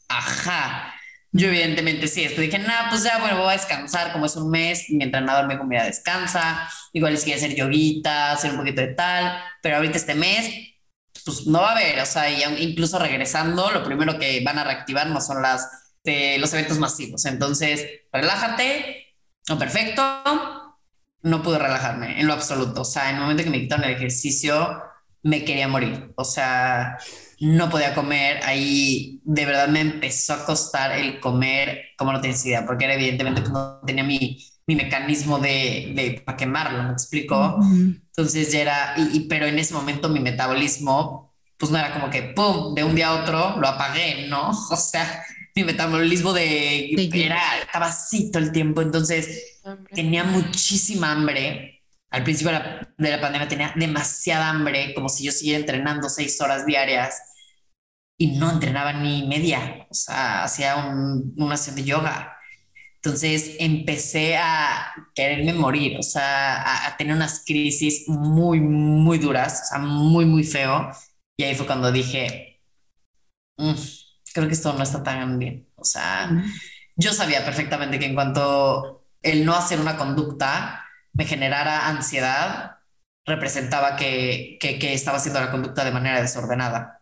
[0.07, 0.93] Ajá.
[1.31, 2.23] Yo, evidentemente, sí.
[2.23, 4.13] Después dije, nada, pues ya, bueno, voy a descansar.
[4.13, 6.69] Como es un mes, mi entrenador me dijo, mira, descansa.
[6.93, 9.37] Igual si quiere hacer yoguita, hacer un poquito de tal.
[9.61, 10.49] Pero ahorita este mes,
[11.25, 11.99] pues no va a haber.
[12.01, 15.69] O sea, incluso regresando, lo primero que van a reactivar no son las,
[16.03, 17.25] de los eventos masivos.
[17.25, 19.01] Entonces, relájate.
[19.47, 20.65] No, perfecto
[21.25, 22.81] no pude relajarme en lo absoluto.
[22.81, 24.81] O sea, en el momento que me quitaron el ejercicio,
[25.23, 26.13] me quería morir.
[26.15, 26.97] O sea,
[27.39, 28.39] no podía comer.
[28.43, 32.95] Ahí de verdad me empezó a costar el comer como no tenía idea, porque era
[32.95, 37.59] evidentemente no tenía mi, mi mecanismo de, de para quemarlo, ¿me explico?
[38.07, 42.23] Entonces ya era, y, pero en ese momento mi metabolismo, pues no era como que,
[42.35, 44.49] ¡pum!, de un día a otro lo apagué, ¿no?
[44.71, 45.23] O sea,
[45.55, 49.51] mi metabolismo de, era, estaba así todo el tiempo, entonces
[49.93, 51.74] Tenía muchísima hambre.
[52.15, 52.53] Al principio
[52.97, 57.21] de la, pandemia tenía demasiada hambre, como si yo siguiera entrenando seis horas diarias
[58.17, 62.37] y no entrenaba ni media, o sea, hacía una sesión de yoga.
[62.95, 69.65] Entonces empecé a quererme morir, o sea, a, tener unas crisis muy, muy duras, o
[69.71, 70.89] sea, muy, muy feo.
[71.35, 72.61] Y ahí fue cuando dije,
[73.57, 73.73] mm,
[74.33, 75.67] creo que esto no está tan bien.
[75.75, 76.31] O sea,
[76.95, 80.84] yo sabía perfectamente que en cuanto el no hacer una conducta
[81.15, 82.77] me generara ansiedad,
[83.25, 87.01] representaba que, que, estaba haciendo la conducta de manera desordenada.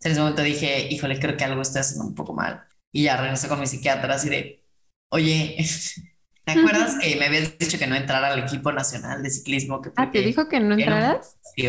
[0.00, 2.62] En ese momento dije, híjole, creo que algo estoy haciendo un poco mal.
[2.92, 4.64] Y ya regresé con mi psiquiatra así de,
[5.10, 5.56] oye,
[6.44, 9.80] ¿te acuerdas que me habías dicho que no entrara al equipo nacional de ciclismo?
[9.80, 11.38] Que ah, ¿te dijo que no entraras?
[11.56, 11.66] Sí,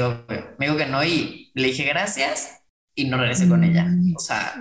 [0.57, 2.61] me dijo que no y le dije gracias
[2.95, 3.87] y no regresé con ella.
[4.15, 4.53] O sea,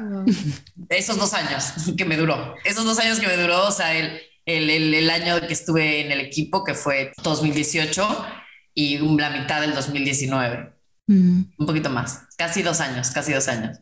[0.88, 4.20] esos dos años que me duró, esos dos años que me duró, o sea, el
[4.47, 8.26] el, el, año que estuve en el equipo, que fue 2018,
[8.74, 10.72] y la mitad del 2019.
[11.07, 11.43] Mm.
[11.59, 13.78] Un poquito más, casi dos años, casi dos años.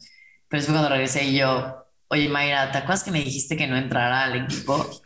[0.48, 3.76] Pero fue cuando regresé y yo, oye Mayra, ¿te acuerdas que me dijiste que no
[3.76, 5.02] entrara al equipo?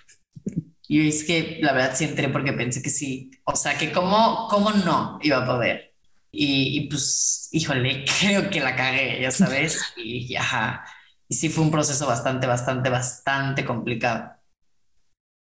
[0.89, 3.31] Y es que la verdad sí entré porque pensé que sí.
[3.45, 5.95] O sea, que cómo, cómo no iba a poder.
[6.31, 9.81] Y, y pues, híjole, creo que la cagué, ya sabes.
[9.97, 10.85] Y ajá.
[11.29, 14.34] Y sí fue un proceso bastante, bastante, bastante complicado.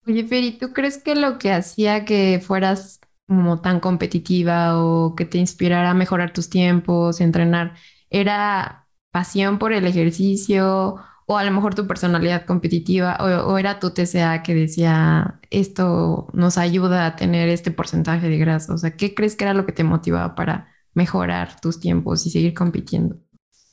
[0.06, 5.24] Oye, Feri, ¿tú crees que lo que hacía que fueras como tan competitiva o que
[5.24, 7.74] te inspirara a mejorar tus tiempos, entrenar,
[8.08, 10.96] era pasión por el ejercicio
[11.26, 16.28] o a lo mejor tu personalidad competitiva o, o era tu TCA que decía esto
[16.32, 18.74] nos ayuda a tener este porcentaje de grasa?
[18.74, 22.30] O sea, ¿qué crees que era lo que te motivaba para mejorar tus tiempos y
[22.30, 23.16] seguir compitiendo?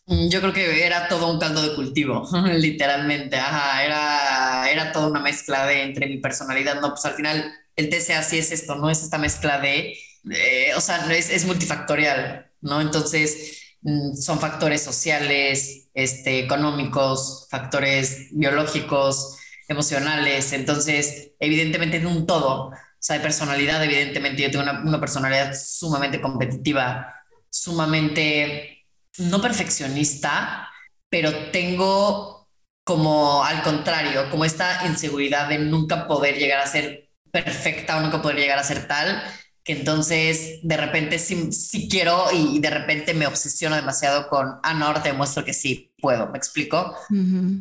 [0.08, 3.36] Mm, Yo creo que era todo un caldo de cultivo, literalmente.
[3.38, 6.80] Era, era toda una mezcla de entre mi personalidad.
[6.82, 8.90] No, pues al final el TCA sí es esto, ¿no?
[8.90, 9.98] Es esta mezcla de,
[10.32, 12.82] eh, o sea, es, es multifactorial, ¿no?
[12.82, 19.38] Entonces, mm, son factores sociales, este, económicos, factores biológicos,
[19.68, 20.54] emocionales.
[20.54, 22.70] Entonces, evidentemente es un todo.
[22.70, 27.14] O sea, de personalidad, evidentemente yo tengo una, una personalidad sumamente competitiva,
[27.50, 28.77] sumamente
[29.20, 30.70] no perfeccionista,
[31.10, 32.38] pero tengo
[32.84, 38.22] como al contrario, como esta inseguridad de nunca poder llegar a ser perfecta o nunca
[38.22, 39.22] poder llegar a ser tal,
[39.64, 44.74] que entonces de repente sí, sí quiero y de repente me obsesiono demasiado con, ah,
[44.74, 46.96] no, ahora te demuestro que sí puedo, ¿me explico?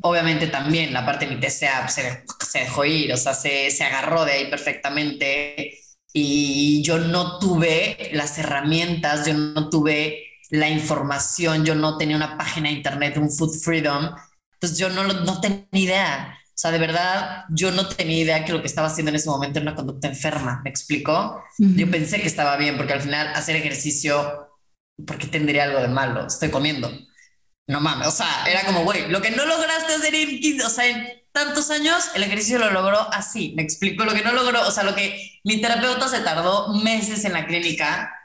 [0.02, 3.72] Obviamente también la parte de mi TCA pues, se, se dejó ir, o sea, se,
[3.72, 5.80] se agarró de ahí perfectamente
[6.12, 12.36] y yo no tuve las herramientas, yo no tuve la información, yo no tenía una
[12.38, 14.14] página de internet, un Food Freedom,
[14.54, 16.38] entonces yo no, no tenía idea.
[16.48, 19.28] O sea, de verdad, yo no tenía idea que lo que estaba haciendo en ese
[19.28, 21.44] momento era una conducta enferma, ¿me explico?
[21.58, 24.48] Yo pensé que estaba bien, porque al final hacer ejercicio,
[25.06, 26.26] ¿por qué tendría algo de malo?
[26.26, 26.90] Estoy comiendo.
[27.68, 30.70] No mames, o sea, era como, güey, lo que no lograste hacer en 15, o
[30.70, 34.66] sea, en tantos años, el ejercicio lo logró así, me explico, lo que no logró,
[34.66, 38.15] o sea, lo que mi terapeuta se tardó meses en la clínica,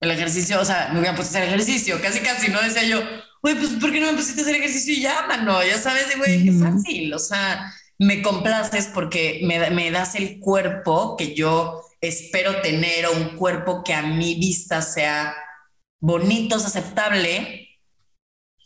[0.00, 2.60] el ejercicio, o sea, me hubiera puesto a hacer ejercicio, casi casi, ¿no?
[2.62, 3.00] Decía yo,
[3.42, 5.62] güey, pues, ¿por qué no me pusiste a hacer ejercicio y ya, mano?
[5.64, 11.16] Ya sabes, güey, qué fácil, o sea, me complaces porque me, me das el cuerpo
[11.16, 15.34] que yo espero tener o un cuerpo que a mi vista sea
[16.00, 17.68] bonito, es aceptable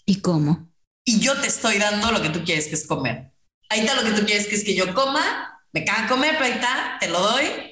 [0.05, 0.69] ¿Y cómo?
[1.05, 3.33] y yo te estoy dando lo que tú quieres, que es comer.
[3.69, 6.45] Ahí está lo que tú quieres, que es que yo coma, me caga comer, pero
[6.45, 7.72] ahí está, te lo doy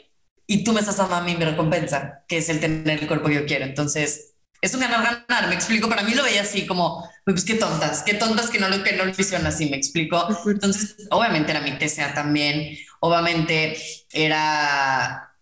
[0.50, 3.28] y tú me estás dando a mí mi recompensa, que es el tener el cuerpo
[3.28, 3.64] que yo quiero.
[3.64, 5.88] Entonces, es un ganar-ganar, me explico.
[5.88, 8.94] Para mí lo veía así como, pues qué tontas, qué tontas que no lo, que
[8.96, 10.26] no lo hicieron así, me explico.
[10.50, 13.76] Entonces, obviamente era mi TCA también, obviamente
[14.12, 15.36] era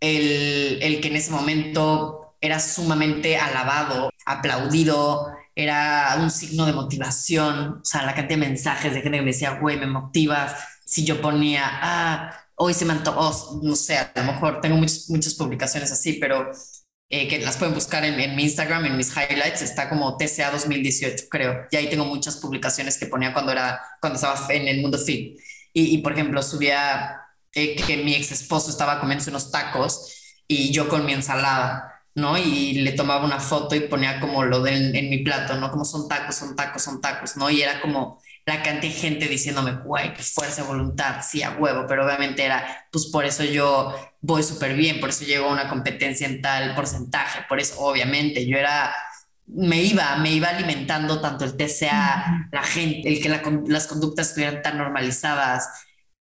[0.00, 7.80] el, el que en ese momento era sumamente alabado, aplaudido, era un signo de motivación,
[7.82, 10.54] o sea, la cantidad de mensajes de gente que me decía, güey, me motivas,
[10.86, 15.08] si yo ponía, ah, hoy se me antojó, no sé, a lo mejor tengo muchas,
[15.10, 16.50] muchas publicaciones así, pero
[17.10, 20.50] eh, que las pueden buscar en, en mi Instagram, en mis highlights, está como TCA
[20.50, 24.80] 2018, creo, y ahí tengo muchas publicaciones que ponía cuando, era, cuando estaba en el
[24.80, 25.38] mundo fit.
[25.72, 27.20] Y, y por ejemplo, subía
[27.52, 30.12] eh, que mi ex esposo estaba comiendo unos tacos
[30.46, 31.90] y yo con mi ensalada.
[32.16, 32.38] ¿no?
[32.38, 35.70] Y le tomaba una foto y ponía como lo de en, en mi plato, ¿no?
[35.72, 37.50] Como son tacos, son tacos, son tacos, ¿no?
[37.50, 41.86] Y era como la cantidad de gente diciéndome, güey, fuerza de voluntad, sí, a huevo,
[41.88, 45.68] pero obviamente era, pues por eso yo voy súper bien, por eso llego a una
[45.68, 48.94] competencia en tal porcentaje, por eso obviamente yo era,
[49.46, 54.28] me iba, me iba alimentando tanto el TCA, la gente, el que la, las conductas
[54.28, 55.68] estuvieran tan normalizadas,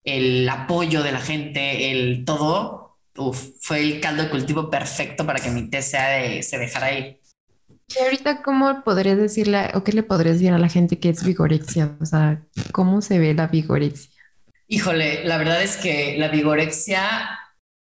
[0.03, 5.39] el apoyo de la gente, el todo, uf, fue el caldo de cultivo perfecto para
[5.39, 7.22] que mi TCA de, se dejara ir.
[7.95, 11.23] Y ahorita, ¿cómo podrías decirle o qué le podrías decir a la gente que es
[11.23, 11.95] vigorexia?
[12.01, 12.41] O sea,
[12.71, 14.11] ¿cómo se ve la vigorexia?
[14.67, 17.39] Híjole, la verdad es que la vigorexia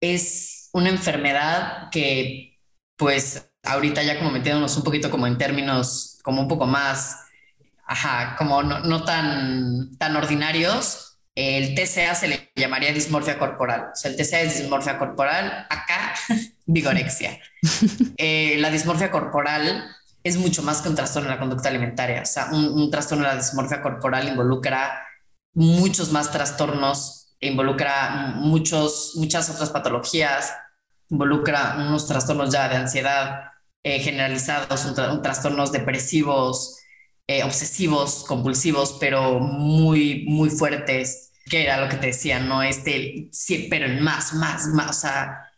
[0.02, 2.60] es una enfermedad que,
[2.96, 7.26] pues, ahorita ya como metiéndonos un poquito como en términos como un poco más,
[7.86, 13.90] ajá, como no, no tan, tan ordinarios, el TCA se le llamaría dismorfia corporal.
[13.94, 16.14] O sea, el TCA es dismorfia corporal, acá
[16.70, 17.40] vigorexia.
[18.22, 19.86] Eh, la dismorfia corporal
[20.24, 22.22] es mucho más que un trastorno de la conducta alimentaria.
[22.22, 25.06] O sea, un, un trastorno de la dismorfia corporal involucra
[25.54, 30.54] muchos más trastornos, involucra muchos, muchas otras patologías,
[31.10, 33.52] involucra unos trastornos ya de ansiedad
[33.84, 36.78] eh, generalizados, un, tra un trastornos depresivos,
[37.28, 42.62] eh, obsesivos, compulsivos, pero muy, muy fuertes, que era lo que te decía, ¿no?
[42.62, 45.49] Este, sí, pero en más, más, más, o sea,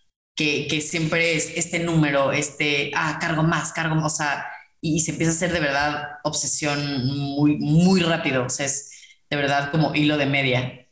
[0.41, 4.47] que, que siempre es este número, este, ah, cargo más, cargo más, o sea,
[4.81, 8.89] y, se empieza a hacer de verdad obsesión muy, muy rápido, o sea, es
[9.29, 10.87] de verdad como hilo de media.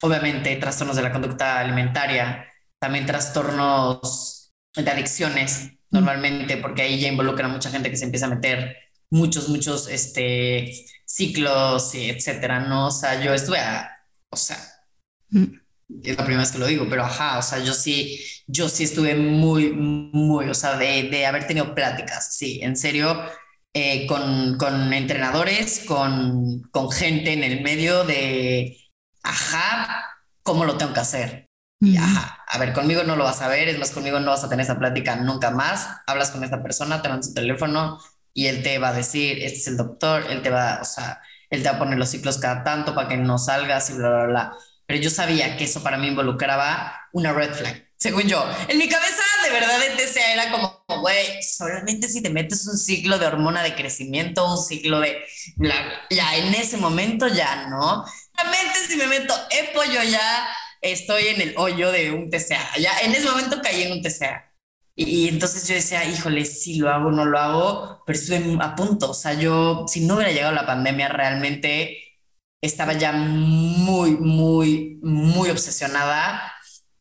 [0.00, 2.46] Obviamente, trastornos de la conducta alimentaria,
[2.78, 8.26] también trastornos de adicciones, normalmente, porque ahí ya involucra a mucha gente que se empieza
[8.26, 8.76] a meter
[9.10, 10.72] muchos, muchos este,
[11.04, 12.86] ciclos, y etcétera, ¿no?
[12.86, 13.90] O sea, yo estuve a,
[14.30, 14.58] o sea,
[15.28, 15.63] mm.
[16.02, 18.84] Es la primera vez que lo digo, pero ajá, o sea, yo sí, yo sí
[18.84, 23.20] estuve muy, muy, o sea, de, de haber tenido pláticas, sí, en serio,
[23.72, 28.78] eh, con, con, entrenadores, con, con gente en el medio de,
[29.22, 30.04] ajá,
[30.42, 31.48] ¿cómo lo tengo que hacer?
[31.80, 34.44] Y ajá, a ver, conmigo no lo vas a ver, es más, conmigo no vas
[34.44, 35.88] a tener esa plática nunca más.
[36.06, 37.98] Hablas con esta persona, te mandas su teléfono
[38.32, 41.20] y él te va a decir, este es el doctor, él te va, o sea,
[41.50, 44.08] él te va a poner los ciclos cada tanto para que no salgas y bla,
[44.10, 44.52] bla, bla.
[44.86, 48.44] Pero yo sabía que eso para mí involucraba una red flag, según yo.
[48.68, 52.76] En mi cabeza, de verdad, el TCA era como, güey, solamente si te metes un
[52.76, 55.22] ciclo de hormona de crecimiento, un ciclo de,
[56.10, 58.04] ya en ese momento ya, ¿no?
[58.36, 60.48] Realmente si me meto EPO, yo ya
[60.80, 62.76] estoy en el hoyo de un TCA.
[62.78, 64.54] Ya en ese momento caí en un TCA.
[64.96, 69.10] Y, entonces yo decía, híjole, si lo hago, no lo hago, pero estuve a punto.
[69.10, 71.98] O sea, yo, si no hubiera llegado la pandemia, realmente
[72.64, 76.52] estaba ya muy, muy, muy obsesionada.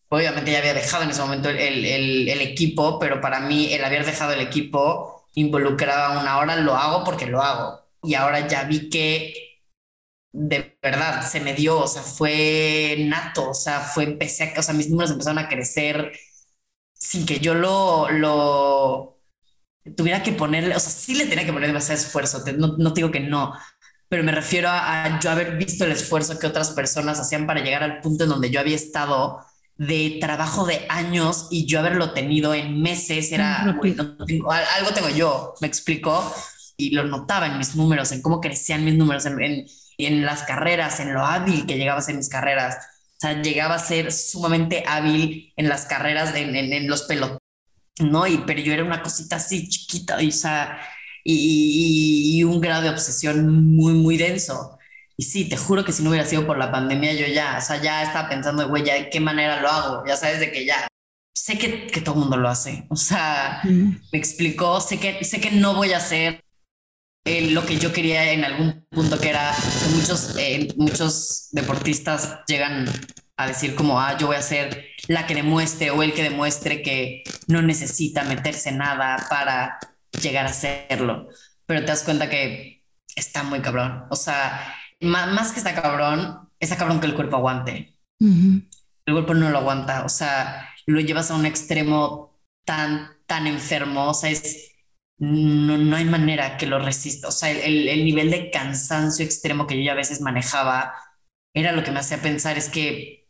[0.09, 3.84] Obviamente ya había dejado en ese momento el, el, el equipo, pero para mí el
[3.84, 7.82] haber dejado el equipo involucraba una hora, lo hago porque lo hago.
[8.03, 9.34] Y ahora ya vi que
[10.32, 14.64] de verdad se me dio, o sea, fue nato, o sea, fue, empecé a, o
[14.64, 16.11] sea, mis números empezaron a crecer
[16.93, 19.20] sin que yo lo, lo
[19.97, 23.11] tuviera que ponerle, o sea, sí le tenía que poner demasiado esfuerzo, no, no digo
[23.11, 23.53] que no,
[24.09, 27.83] pero me refiero a, yo haber visto el esfuerzo que otras personas hacían para llegar
[27.83, 29.39] al punto en donde yo había estado
[29.75, 33.81] de trabajo de años y yo haberlo tenido en meses, era, algo
[34.93, 36.33] tengo yo, me explicó,
[36.77, 39.65] y lo notaba en mis números, en cómo crecían mis números, en, en,
[39.97, 42.77] en las carreras, en lo hábil que llegaba a ser mis carreras
[43.23, 47.39] sea, llegaba a ser sumamente hábil en las carreras, en, en, los pelotones,
[47.99, 48.27] ¿no?
[48.27, 50.79] Y, pero yo era una cosita así chiquita, y, o sea,
[51.24, 54.78] y, y, un grado de obsesión muy, muy denso.
[55.15, 57.61] Y sí, te juro que si no hubiera sido por la pandemia, yo ya, o
[57.61, 60.65] sea, ya estaba pensando, güey, ya de qué manera lo hago, ya sabes de que
[60.65, 60.88] ya,
[61.34, 65.39] sé que, que todo el mundo lo hace, o sea, me explicó, sé que, sé
[65.39, 66.43] que no voy a hacer
[67.26, 69.53] eh, lo que yo quería en algún punto, que era
[69.95, 72.86] muchos, eh, muchos deportistas llegan
[73.38, 76.82] a decir como, ah, yo voy a ser la que demuestre o el que demuestre
[76.82, 79.80] que no necesita meterse nada para
[80.22, 81.30] llegar a hacerlo.
[81.66, 82.86] Pero te das cuenta que
[83.16, 84.05] está muy cabrón.
[84.09, 87.97] O sea, más, que está cabrón, está cabrón que el cuerpo aguante.
[88.20, 90.05] El cuerpo no lo aguanta.
[90.05, 94.09] O sea, lo llevas a un extremo tan, tan enfermo.
[94.09, 94.74] O sea, es
[95.18, 97.28] no, no hay manera que lo resista.
[97.28, 100.93] O sea, el, el, nivel de cansancio extremo que yo ya a veces manejaba
[101.53, 103.28] era lo que me hacía pensar, es que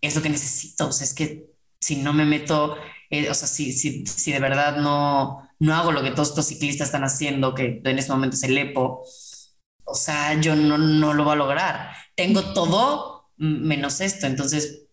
[0.00, 0.88] es lo que necesito.
[0.88, 1.46] O sea, es que
[1.80, 2.76] si no me meto,
[3.10, 6.46] eh, o sea, si, si, si de verdad no, no hago lo que todos estos
[6.46, 9.02] ciclistas están haciendo, que en este momento es el EPO,
[9.84, 11.92] o sea, yo no, no lo voy a lograr.
[12.14, 14.86] Tengo todo menos esto, entonces,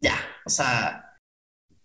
[0.00, 0.16] ya,
[0.46, 1.18] o sea,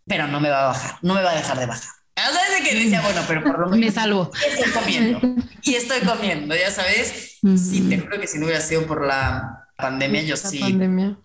[0.05, 1.91] pero no me va a bajar, no me va a dejar de bajar.
[2.18, 3.80] O sea, que decía, bueno, pero por lo menos.
[3.80, 4.32] Me salvo.
[4.47, 5.20] estoy comiendo.
[5.64, 7.39] Y estoy comiendo, ya sabes.
[7.41, 10.60] Sí, te juro que si no hubiera sido por la pandemia, yo sí.
[10.60, 11.18] pandemia,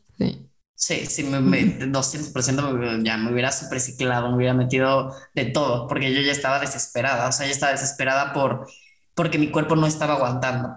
[0.86, 1.06] sí.
[1.06, 1.58] Sí, me, me,
[1.90, 7.28] 200% ya me hubiera superciclado, me hubiera metido de todo, porque yo ya estaba desesperada,
[7.28, 8.68] o sea, ya estaba desesperada por,
[9.14, 10.76] porque mi cuerpo no estaba aguantando,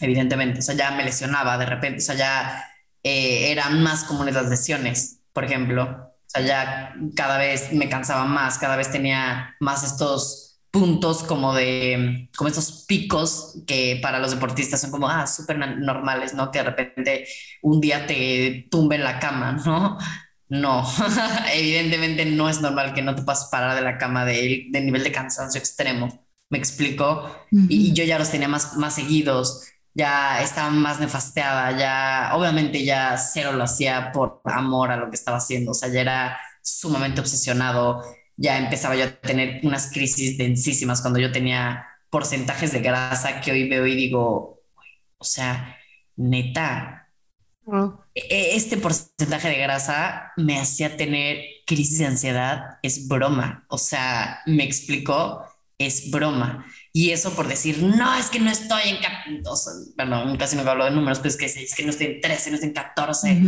[0.00, 2.64] evidentemente, o sea, ya me lesionaba de repente, o sea, ya
[3.02, 8.58] eh, eran más comunes las lesiones, por ejemplo, sea, ya cada vez me cansaba más,
[8.58, 14.80] cada vez tenía más estos puntos como de, como estos picos que para los deportistas
[14.80, 16.50] son como, ah, súper normales, ¿no?
[16.50, 17.26] Que de repente
[17.60, 19.98] un día te tumbe en la cama, ¿no?
[20.48, 20.84] No,
[21.54, 25.04] evidentemente no es normal que no te puedas parar de la cama de, de nivel
[25.04, 30.70] de cansancio extremo, me explico, y, yo ya los tenía más, más seguidos, ya estaba
[30.70, 35.70] más nefasteada, ya obviamente ya cero lo hacía por amor a lo que estaba haciendo,
[35.70, 38.02] o sea, ya era sumamente obsesionado,
[38.36, 43.52] ya empezaba yo a tener unas crisis densísimas cuando yo tenía porcentajes de grasa que
[43.52, 44.62] hoy veo y digo,
[45.18, 45.76] o sea,
[46.16, 47.08] neta,
[48.14, 54.40] e-, este porcentaje de grasa me hacía tener crisis de ansiedad, es broma, o sea,
[54.46, 55.44] me explicó,
[55.78, 56.66] es broma.
[56.92, 60.70] Y eso por decir, no, es que no estoy en, o sea, perdón, casi no
[60.70, 62.74] hablo de números, pues es que, es que no estoy en 13, no estoy en
[62.74, 63.42] 14.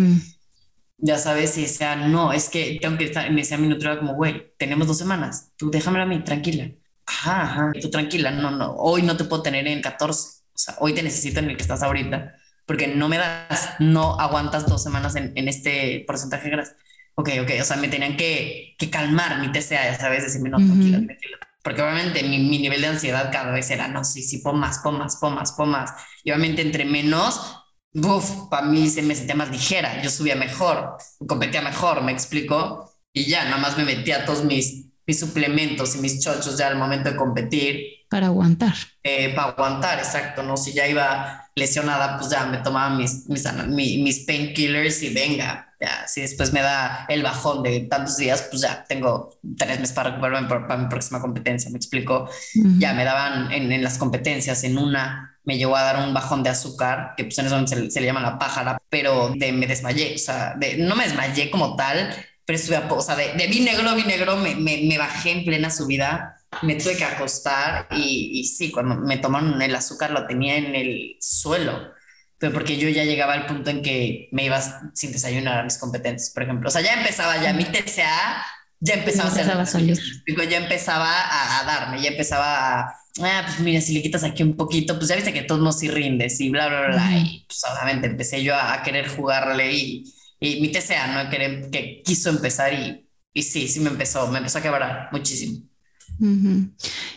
[0.98, 4.14] Ya sabes, y sea, no, es que tengo que estar, me decía mi nutrióloga como,
[4.14, 6.70] güey, tenemos dos semanas, tú déjamela a mí, tranquila.
[7.06, 10.76] Ajá, ajá, tú tranquila, no, no, hoy no te puedo tener en 14, o sea,
[10.78, 12.34] hoy te necesito en el que estás ahorita,
[12.66, 16.76] porque no me das, no aguantas dos semanas en, en este porcentaje de grasa.
[17.16, 20.56] Ok, ok, o sea, me tenían que, que calmar mi TCA, ya sabes, decirme, no,
[20.56, 21.38] tranquila, tranquila.
[21.62, 24.80] Porque obviamente mi, mi, nivel de ansiedad cada vez era, no, sí, sí, pon más,
[24.80, 25.92] pon más, pon más, pon más.
[26.24, 27.63] Y obviamente entre menos,
[27.94, 30.96] Uf, para mí se me sentía más ligera, yo subía mejor,
[31.28, 36.00] competía mejor, me explico, y ya, nada más me metía todos mis, mis suplementos y
[36.00, 37.86] mis chochos ya al momento de competir.
[38.10, 38.74] Para aguantar.
[39.04, 40.56] Eh, para aguantar, exacto, ¿no?
[40.56, 46.08] Si ya iba lesionada, pues ya me tomaba mis, mis, mis painkillers y venga, ya,
[46.08, 50.10] si después me da el bajón de tantos días, pues ya tengo tres meses para
[50.10, 52.28] recuperarme para, mi próxima competencia, me explico.
[52.78, 56.42] Ya me daban en, en las competencias, en una me llegó a dar un bajón
[56.42, 59.66] de azúcar, que pues en eso se, se le llama la pájara, pero de, me
[59.66, 62.14] desmayé, o sea, de, no me desmayé como tal,
[62.44, 65.32] pero estuve a, o sea, de, de vi negro, vi negro, me, me, me, bajé
[65.32, 70.10] en plena subida, me tuve que acostar y, y sí, cuando me tomaron el azúcar
[70.10, 71.92] lo tenía en el suelo,
[72.38, 74.60] pero porque yo ya llegaba al punto en que me iba
[74.94, 78.44] sin desayunar a mis competencias, por ejemplo, o sea, ya empezaba ya mi TCA,
[78.80, 79.98] ya empezaba, a, a salir.
[80.50, 84.42] ya empezaba a, a darme, ya empezaba a ah, pues mira, si le quitas aquí
[84.42, 87.18] un poquito, pues ya viste que todos no si rindes y bla, bla, bla.
[87.18, 90.04] Y pues obviamente empecé yo a, querer jugarle y,
[90.40, 91.30] y, mi TCA, ¿no?
[91.30, 95.60] Querer, que quiso empezar y, y sí, sí me empezó, me empezó a quebrar muchísimo.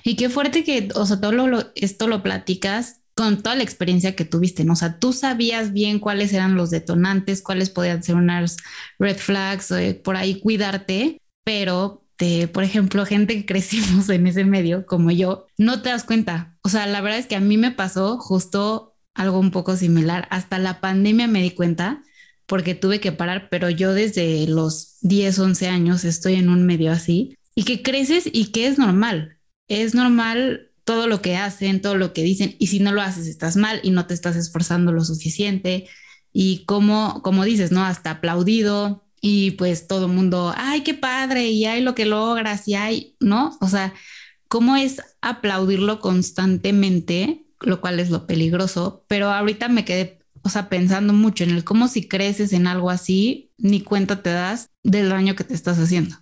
[0.04, 4.16] Y qué fuerte que, o sea, todo lo, esto lo platicas con toda la experiencia
[4.16, 4.74] que tuviste, ¿no?
[4.74, 8.58] O sea, tú sabías bien cuáles eran los detonantes, cuáles podían ser unas
[9.00, 12.04] red flags, eh, por ahí cuidarte, pero
[12.52, 16.58] por ejemplo, gente que crecimos en ese medio, como yo, no te das cuenta.
[16.62, 20.28] O sea, la verdad es que a mí me pasó justo algo un poco similar.
[20.30, 22.04] Hasta la pandemia me di cuenta
[22.48, 26.92] porque tuve que parar, pero yo desde los 10, 11 años estoy en un medio
[26.92, 29.38] así y que creces y que es normal.
[29.70, 33.26] Es normal todo lo que hacen, todo lo que dicen y si no lo haces
[33.26, 35.88] estás mal y no te estás esforzando lo suficiente
[36.34, 37.86] y como como dices, ¿no?
[37.86, 42.68] Hasta aplaudido, y pues todo el mundo, ay, qué padre, y hay lo que logras,
[42.68, 43.58] y hay, ¿no?
[43.62, 43.94] O sea,
[44.48, 47.46] ¿cómo es aplaudirlo constantemente?
[47.62, 51.64] Lo cual es lo peligroso, pero ahorita me quedé, o sea, pensando mucho en el
[51.64, 55.80] cómo si creces en algo así, ni cuenta te das del daño que te estás
[55.80, 56.16] haciendo.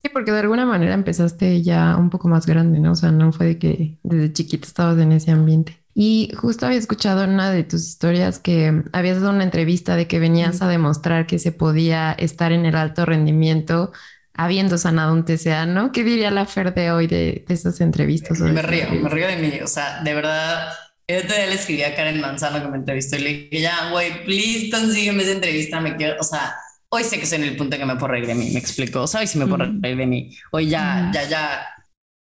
[0.00, 2.92] Sí, porque de alguna manera empezaste ya un poco más grande, ¿no?
[2.92, 5.82] O sea, no fue de que desde chiquito estabas en ese ambiente.
[6.00, 10.06] Y justo había escuchado en una de tus historias que habías dado una entrevista de
[10.06, 13.90] que venías a demostrar que se podía estar en el alto rendimiento
[14.32, 15.90] habiendo sanado un TCA, ¿no?
[15.90, 18.38] ¿Qué diría la Fer de hoy de, esas entrevistas?
[18.38, 19.58] Me río, me río de mí.
[19.60, 20.72] O sea, de verdad,
[21.08, 24.24] yo todavía le escribí a Karen Manzano que me entrevistó y le dije, ya, güey,
[24.24, 26.54] please consígueme esa entrevista, me quiero, o sea,
[26.90, 28.60] hoy sé que estoy en el punto en que me puedo reír de mí, me
[28.60, 29.30] explico, ¿sabes?
[29.30, 30.30] Si me puedo reír de mí.
[30.52, 31.60] Hoy ya, ya, ya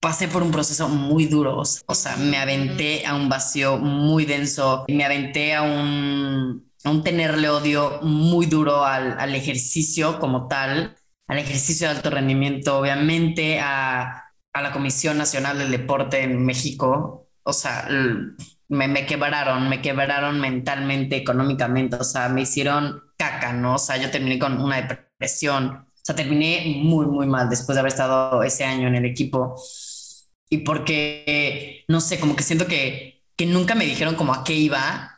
[0.04, 4.84] pasé por un proceso muy duro, o sea, me aventé a un vacío muy denso,
[4.90, 10.98] me aventé a un, a un tenerle odio muy duro al, al, ejercicio como tal,
[11.26, 17.30] al ejercicio de alto rendimiento, obviamente a, a la Comisión Nacional del Deporte en México,
[17.44, 17.88] o sea,
[18.68, 23.76] me, me, quebraron, me quebraron mentalmente, económicamente, o sea, me hicieron caca, ¿no?
[23.76, 27.80] O sea, yo terminé con una depresión, o sea, terminé muy, muy mal después de
[27.80, 29.56] haber estado ese año en el equipo
[30.54, 34.54] y porque, no sé, como que siento que, que nunca me dijeron como a qué
[34.54, 35.10] iba.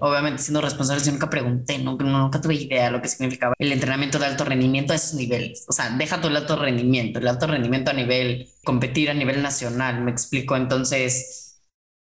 [0.00, 3.72] Obviamente siendo responsable, yo nunca pregunté, nunca, nunca tuve idea de lo que significaba el
[3.72, 5.64] entrenamiento de alto rendimiento a esos niveles.
[5.68, 9.42] O sea, deja todo el alto rendimiento, el alto rendimiento a nivel, competir a nivel
[9.42, 10.54] nacional, me explico.
[10.54, 11.60] Entonces,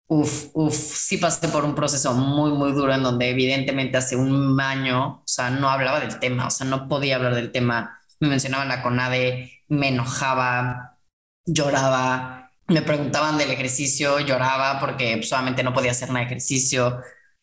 [0.07, 4.59] uff, uff, sí pasé por un proceso muy, muy duro en donde evidentemente hace un
[4.59, 7.97] año, o sea, no hablaba del tema, o sea, no podía hablar del tema.
[8.19, 10.97] Me mencionaban la CONADE, me enojaba,
[11.45, 17.01] lloraba, me preguntaban del ejercicio, lloraba porque solamente no podía hacer nada de ejercicio.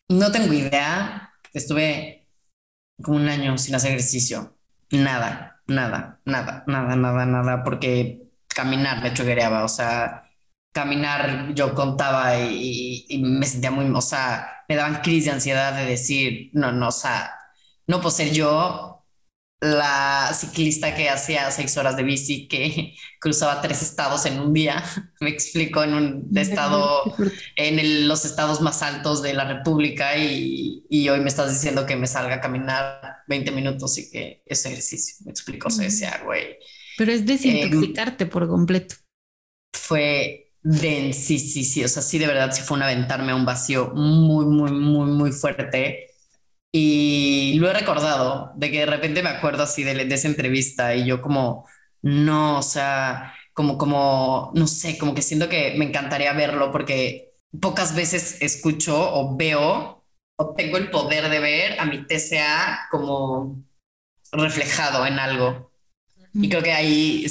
[0.09, 2.27] No tengo idea, estuve
[3.01, 4.57] como un año sin hacer ejercicio.
[4.91, 10.29] Nada, nada, nada, nada, nada, nada, porque caminar me choquereaba, o sea,
[10.73, 15.73] caminar yo contaba y, y, me sentía muy, o sea, me daban crisis de ansiedad
[15.75, 17.33] de decir, no, no, o sea,
[17.87, 18.92] no puedo ser yo
[19.63, 24.83] la ciclista que hacía seis horas de bici, que cruzaba tres estados en un día,
[25.21, 27.03] me explico, en un estado,
[27.55, 31.95] en los estados más altos de la República y, y, hoy me estás diciendo que
[31.95, 36.21] me salga a caminar 20 minutos y que es ejercicio, me explico, o sea, decía,
[36.25, 36.57] güey.
[36.97, 38.95] Pero es desintoxicarte por completo.
[39.71, 43.45] Fue sí, sí, sí, o sea, sí, de verdad, sí fue un aventarme a un
[43.45, 46.12] vacío muy, muy, muy, muy fuerte
[46.75, 50.95] Y lo he recordado, de que de repente me acuerdo así de, de esa entrevista
[50.95, 51.67] y yo como,
[52.01, 57.33] no, o sea, como, como, no sé, como que siento que me encantaría verlo porque
[57.61, 60.03] pocas veces escucho o veo
[60.37, 63.63] o tengo el poder de ver a mi TCA como
[64.31, 65.71] reflejado en algo.
[66.41, 67.25] Y creo que ahí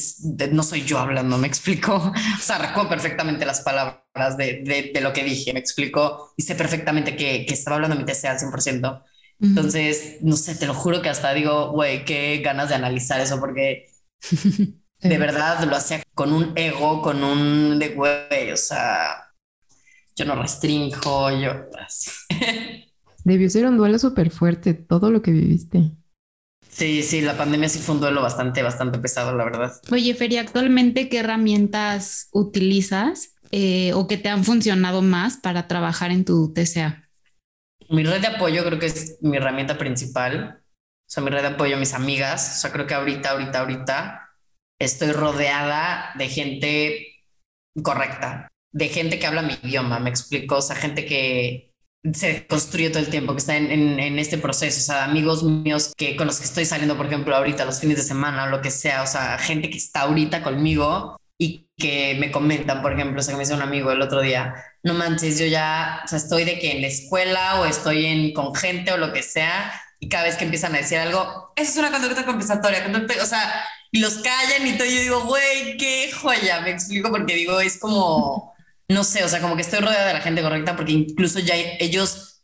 [0.53, 1.97] no soy yo hablando, me explico.
[2.38, 6.43] O sea, recuerdo perfectamente las palabras de, de, de lo que dije, me explico y
[6.43, 9.03] sé perfectamente que, que estaba hablando mi TCA al 100%.
[9.43, 13.40] Entonces, no sé, te lo juro que hasta digo, güey, qué ganas de analizar eso,
[13.40, 13.88] porque
[15.01, 19.32] de verdad lo hacía con un ego, con un de güey, o sea,
[20.14, 21.53] yo no restringo, yo
[21.84, 22.11] así.
[23.24, 25.93] Debió ser un duelo súper fuerte, todo lo que viviste.
[26.68, 29.72] Sí, sí, la pandemia sí fue un duelo bastante, bastante pesado, la verdad.
[29.90, 36.11] Oye, Feria, actualmente, ¿qué herramientas utilizas eh, o que te han funcionado más para trabajar
[36.11, 37.01] en tu TCA?
[37.93, 40.62] Mi red de apoyo creo que es mi herramienta principal.
[40.64, 42.57] O sea, mi red de apoyo, mis amigas.
[42.57, 44.30] O sea, creo que ahorita, ahorita, ahorita
[44.80, 47.24] estoy rodeada de gente
[47.82, 50.57] correcta, de gente que habla mi idioma, me explico.
[50.57, 51.70] O sea, gente que,
[52.14, 55.93] se construye todo el tiempo, que está en, en, este proceso, o sea, amigos míos
[55.97, 58.61] que con los que estoy saliendo, por ejemplo, ahorita los fines de semana o lo
[58.61, 63.20] que sea, o sea, gente que está ahorita conmigo y que me comentan, por ejemplo,
[63.20, 64.53] o sea, me dice un amigo el otro día,
[64.83, 68.33] no manches, yo ya, o sea, estoy de que en la escuela o estoy en,
[68.33, 71.70] con gente o lo que sea, y cada vez que empiezan a decir algo, eso
[71.70, 72.85] es una conducta compensatoria,
[73.22, 77.35] o sea, y los callan y todo, yo digo, güey, qué joya, me explico, porque
[77.35, 78.53] digo, es como
[78.93, 81.55] no sé, o sea, como que estoy rodeada de la gente correcta porque incluso ya
[81.57, 82.43] ellos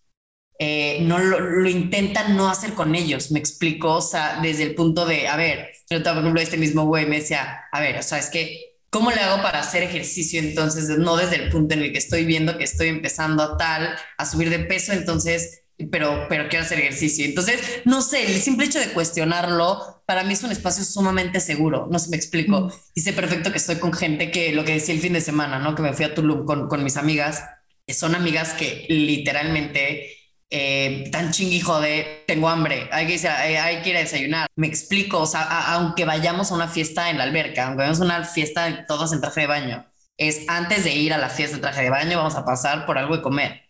[0.59, 4.74] eh, no lo, lo, intentan no hacer con ellos, me explico, o sea, desde el
[4.74, 8.03] punto de, a ver, yo por ejemplo, este mismo güey me decía, a ver, o
[8.03, 10.89] sea, es que, ¿cómo le hago para hacer ejercicio entonces?
[10.99, 14.24] No desde el punto en el que estoy viendo que estoy empezando a tal, a
[14.24, 17.24] subir de peso, entonces pero, pero quiero hacer ejercicio.
[17.24, 21.89] Entonces, no sé, el simple hecho de cuestionarlo, para mí es un espacio sumamente seguro,
[21.91, 22.62] no sé, me explico.
[22.62, 22.72] Mm.
[22.95, 25.59] Y sé perfecto que estoy con gente que, lo que decía el fin de semana,
[25.59, 25.74] ¿no?
[25.74, 27.45] Que me fui a Tulum con, con mis amigas,
[27.86, 30.18] que son amigas que literalmente
[30.51, 34.46] eh, tan chinguijo de tengo hambre, hay que, a, hay que ir a desayunar.
[34.57, 38.01] Me explico, o sea, a, aunque vayamos a una fiesta en la alberca, aunque vayamos
[38.01, 39.86] a una fiesta todas en traje de baño,
[40.16, 42.99] es antes de ir a la fiesta en traje de baño, vamos a pasar por
[42.99, 43.68] algo de comer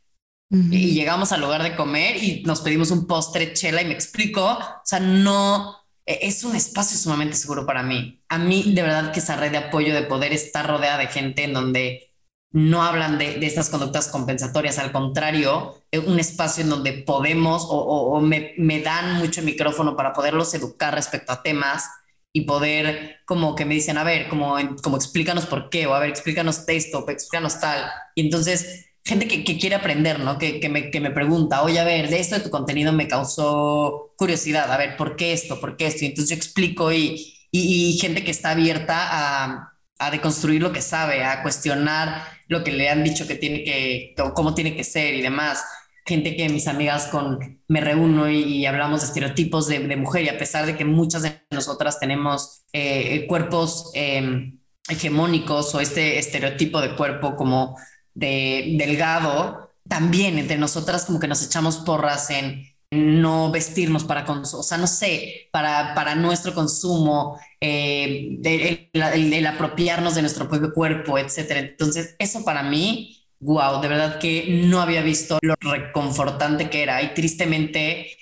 [0.51, 0.74] Uh -huh.
[0.74, 4.45] Y llegamos al lugar de comer y nos pedimos un postre chela y me explico,
[4.45, 5.76] o sea, no,
[6.07, 8.22] e, es un espacio sumamente seguro para mí.
[8.29, 11.45] A mí, de verdad, que esa red de apoyo, de poder estar rodeada de gente
[11.45, 12.08] en donde
[12.51, 18.81] no hablan de, estas conductas compensatorias, al contrario, un espacio en donde podemos o, me,
[18.83, 21.91] dan mucho micrófono para poderlos educar respecto a temas
[22.33, 26.01] y poder como que me dicen, a ver, como, como explícanos por qué, o a
[26.01, 27.91] ver, explícanos esto, explícanos tal.
[28.15, 30.39] Y entonces gente que, quiere aprender, ¿no?
[30.39, 34.71] Que, que, me, pregunta, oye, a ver, de esto de tu contenido me causó curiosidad,
[34.71, 35.61] a ver, ¿por qué esto?
[35.61, 36.05] ¿Por qué esto?
[36.05, 41.25] Y entonces yo explico y gente que está abierta a, a, deconstruir lo que sabe,
[41.25, 45.23] a cuestionar lo que le han dicho que tiene que, cómo tiene que ser y
[45.23, 45.65] demás.
[46.07, 50.39] Gente que mis amigas con me reúno y, hablamos de estereotipos de, mujer y a
[50.39, 54.53] pesar de que muchas de nosotras tenemos eh, cuerpos eh,
[54.89, 57.77] hegemónicos o este estereotipo de cuerpo como
[58.15, 64.61] de delgado, también entre nosotras como que nos echamos porras en no vestirnos para consumo,
[64.61, 71.18] o sea, no sé, para, para nuestro consumo, eh, el, apropiarnos de nuestro propio cuerpo,
[71.18, 71.61] etcétera.
[71.61, 77.03] Entonces, eso para mí, wow, de verdad que no había visto lo reconfortante que era
[77.03, 78.16] y tristemente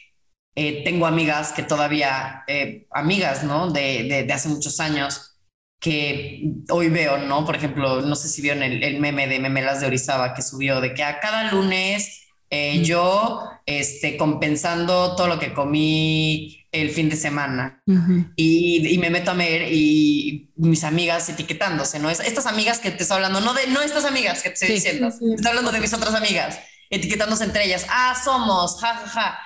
[0.55, 3.71] eh, tengo amigas que todavía, eh, amigas, ¿no?
[3.71, 5.39] De, de, de hace muchos años,
[5.81, 7.45] que hoy veo, ¿no?
[7.45, 10.81] Por ejemplo, no sé si vieron el, el meme de Memelas de Orizaba que subió,
[10.81, 17.09] de que a cada lunes eh, yo, este, compensando todo lo que comí el fin
[17.09, 18.33] de semana uh -huh.
[18.37, 22.11] y, y, me meto a ver y mis amigas etiquetándose, ¿no?
[22.11, 24.75] Estas amigas que te estoy hablando, no de no estas amigas que te estoy sí,
[24.75, 25.35] diciendo, sí, sí.
[25.35, 26.59] estoy hablando de mis otras amigas,
[26.91, 29.39] etiquetándose entre ellas, ah, somos, ja, ja, ja.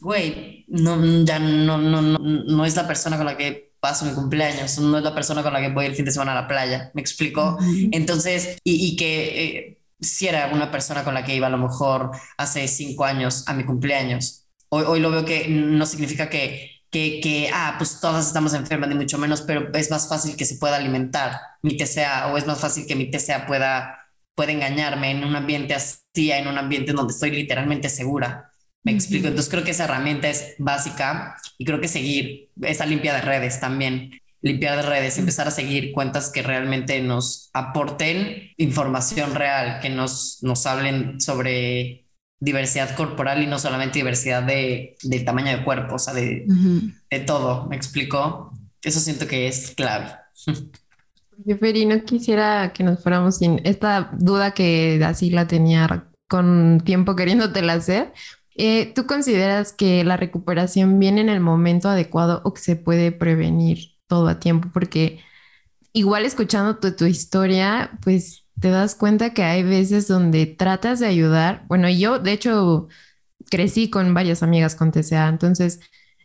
[0.00, 4.12] Güey, no, ya no, no, no, no es la persona con la que paso mi
[4.12, 6.48] cumpleaños, no es la persona con la que voy el fin de semana a la
[6.48, 7.56] playa, me explico.
[7.58, 7.88] Uh -huh.
[7.92, 11.58] Entonces, y, y que eh, si era una persona con la que iba a lo
[11.58, 14.46] mejor hace cinco años a mi cumpleaños.
[14.68, 18.88] Hoy, hoy lo veo que no significa que, que, que, ah, pues todas estamos enfermas,
[18.88, 22.46] ni mucho menos, pero es más fácil que se pueda alimentar mi TCA o es
[22.46, 23.98] más fácil que mi TCA pueda,
[24.34, 28.50] pueda engañarme en un ambiente así, en un ambiente donde estoy literalmente segura.
[28.84, 29.28] Me explico.
[29.28, 33.58] Entonces creo que esa herramienta es básica y creo que seguir esa limpia de redes
[33.58, 34.10] también.
[34.44, 40.40] Limpiar de redes, empezar a seguir cuentas que realmente nos aporten información real, que nos,
[40.42, 42.04] nos hablen sobre
[42.38, 46.44] diversidad corporal y no solamente diversidad de, de tamaño de cuerpo, o sea, de,
[47.10, 48.52] de todo, ¿me explico?
[48.82, 50.10] Eso siento que es clave.
[51.58, 57.16] Feri, no quisiera que nos fuéramos sin esta duda que así la tenía con tiempo
[57.16, 58.12] queriéndotela hacer.
[58.56, 63.10] Eh, ¿Tú consideras que la recuperación viene en el momento adecuado o que se puede
[63.10, 64.68] prevenir todo a tiempo?
[64.72, 65.20] Porque
[65.92, 71.64] igual escuchando tu, historia, pues te das cuenta que hay veces donde tratas de ayudar.
[71.68, 72.88] Bueno, yo de hecho
[73.50, 75.80] crecí con varias amigas con TCA, entonces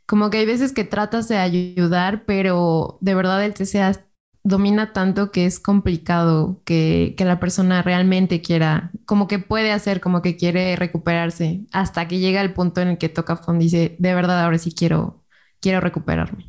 [0.06, 4.06] como que hay veces que tratas de ayudar, pero de verdad el TCA
[4.44, 10.02] domina tanto que es complicado que, que, la persona realmente quiera, como que puede hacer,
[10.02, 13.66] como que quiere recuperarse, hasta que llega el punto en el que toca fondo y
[13.66, 15.24] dice, de verdad, ahora sí quiero,
[15.60, 16.49] quiero recuperarme.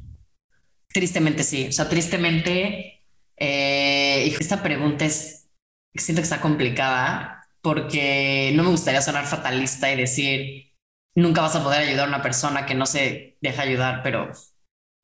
[0.92, 3.04] Tristemente sí, o sea, tristemente,
[3.36, 5.48] eh, esta pregunta es,
[5.94, 10.72] siento que está complicada porque no me gustaría sonar fatalista y decir,
[11.14, 14.32] nunca vas a poder ayudar a una persona que no se deja ayudar, pero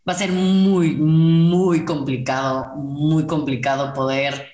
[0.09, 4.53] va a ser muy, muy complicado, muy complicado poder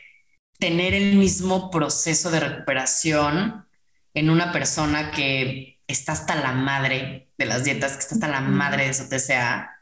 [0.59, 3.67] tener el mismo proceso de recuperación
[4.15, 8.41] en una persona que está hasta la madre de las dietas, que está hasta la
[8.41, 9.82] madre de su TCA,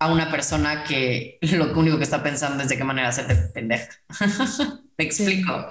[0.00, 3.88] a una persona que lo único que está pensando es de qué manera hacerte pendeja.
[4.98, 5.66] ¿Me explico?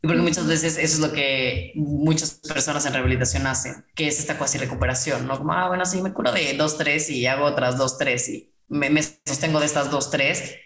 [0.00, 4.36] Porque muchas veces eso es lo que muchas personas en rehabilitación hacen, que es esta
[4.36, 5.38] cuasi recuperación, ¿no?
[5.38, 8.52] Como, ah, bueno, sí, me curo de dos, tres y hago otras dos, tres y
[8.68, 10.56] me, me sostengo de estas dos, tres,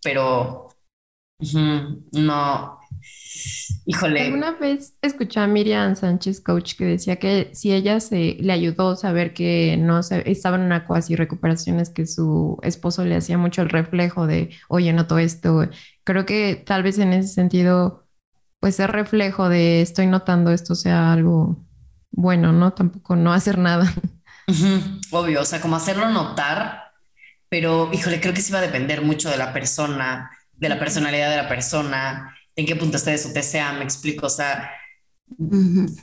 [0.00, 0.68] pero
[2.12, 2.78] no,
[3.86, 4.22] híjole.
[4.22, 8.90] Alguna vez escuché a Miriam Sánchez, coach, que decía que si ella se le ayudó
[8.90, 13.16] a saber que no se, estaba en una cuasi recuperación, es que su esposo le
[13.16, 15.68] hacía mucho el reflejo de, oye, noto esto.
[16.04, 18.04] Creo que tal vez en ese sentido
[18.64, 21.62] pues ser reflejo de estoy notando esto sea algo
[22.10, 22.72] bueno, ¿no?
[22.72, 23.92] Tampoco no hacer nada.
[25.10, 26.92] Obvio, o sea, como hacerlo notar,
[27.50, 31.28] pero híjole, creo que sí va a depender mucho de la persona, de la personalidad
[31.28, 34.70] de la persona, en qué punto está de su TCA, me explico, o sea,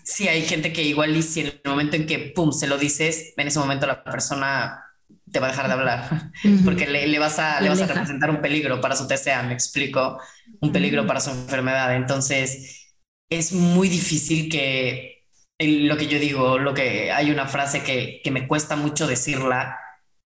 [0.04, 2.78] sí hay gente que igual y si en el momento en que, pum, se lo
[2.78, 4.84] dices, en ese momento la persona
[5.32, 6.32] te va a dejar de hablar,
[6.66, 10.20] porque le, vas a, le vas a representar un peligro para su TCA, me explico
[10.60, 11.96] un peligro para su enfermedad.
[11.96, 12.94] Entonces,
[13.30, 15.26] es muy difícil que
[15.60, 19.78] lo que yo digo, lo que hay una frase que, que me cuesta mucho decirla,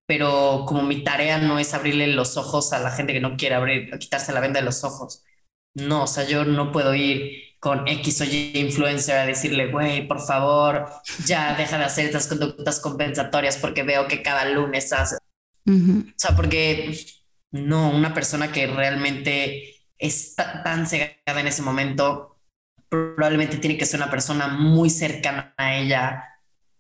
[0.07, 3.55] pero como mi tarea no es abrirle los ojos a la gente que no quiere
[3.55, 5.23] abrir, quitarse la venda de los ojos.
[5.76, 10.07] No, o sea, yo no puedo ir con X o Y influencer a decirle, güey,
[10.07, 10.88] por favor,
[11.26, 15.17] ya deja de hacer estas conductas compensatorias porque veo que cada lunes hace.
[15.67, 16.95] O sea, porque
[17.51, 22.39] no, una persona que realmente está tan cegada en ese momento,
[22.88, 26.23] probablemente tiene que ser una persona muy cercana a ella,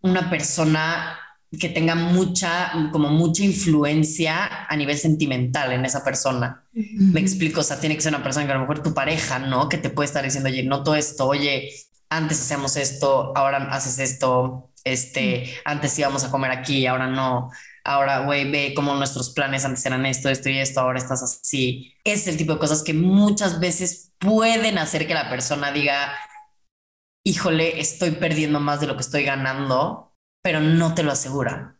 [0.01, 1.19] una persona
[1.57, 6.63] que tenga mucha, como mucha influencia a nivel sentimental en esa persona.
[6.73, 9.39] Me explico, o sea, tiene que ser una persona que a lo mejor tu pareja,
[9.39, 9.69] ¿no?
[9.69, 11.69] Que te puede estar diciendo, oye, noto esto, oye,
[12.09, 17.49] antes hacíamos esto, ahora haces esto, este, antes íbamos a comer aquí, ahora no
[17.85, 21.93] ahora, güey, ve cómo nuestros planes antes eran esto, esto y esto, ahora estás así.
[22.03, 26.11] Es el tipo de cosas que muchas veces pueden hacer que la persona diga,
[27.23, 30.14] híjole, estoy perdiendo más de lo que estoy ganando,
[30.45, 31.79] pero no te lo asegura.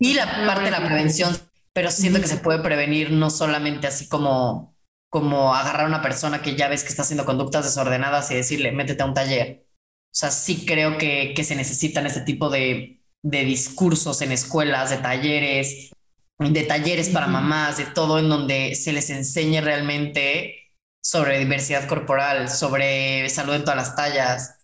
[0.00, 1.38] Y la parte de la prevención,
[1.72, 4.76] pero siento que se puede prevenir no solamente así como,
[5.08, 8.72] como agarrar a una persona que ya ves que está haciendo conductas desordenadas y decirle,
[8.72, 9.64] métete a un taller.
[10.06, 14.90] O sea, sí creo que, que se necesitan este tipo de de discursos en escuelas,
[14.90, 15.90] de talleres,
[16.38, 22.48] de talleres para mamás, de todo en donde se les enseñe realmente sobre diversidad corporal,
[22.48, 24.59] sobre salud en todas las tallas,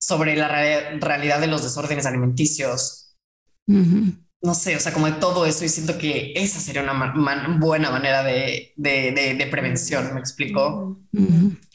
[0.00, 3.14] sobre la realidad de los desórdenes alimenticios.
[3.66, 7.14] No sé, o sea, como de todo eso, y siento que esa sería una
[7.58, 10.98] buena manera de, de, prevención, ¿me explico?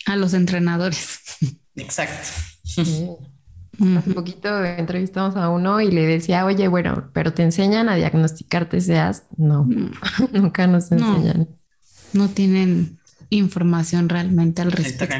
[0.07, 1.19] A los entrenadores.
[1.75, 2.27] Exacto.
[3.97, 8.67] Hace poquito entrevistamos a uno y le decía, oye, bueno, pero te enseñan a diagnosticar
[8.67, 9.25] TCAs.
[9.37, 9.67] No,
[10.33, 11.49] nunca nos enseñan.
[12.13, 12.99] No, tienen
[13.29, 15.15] información realmente al respecto.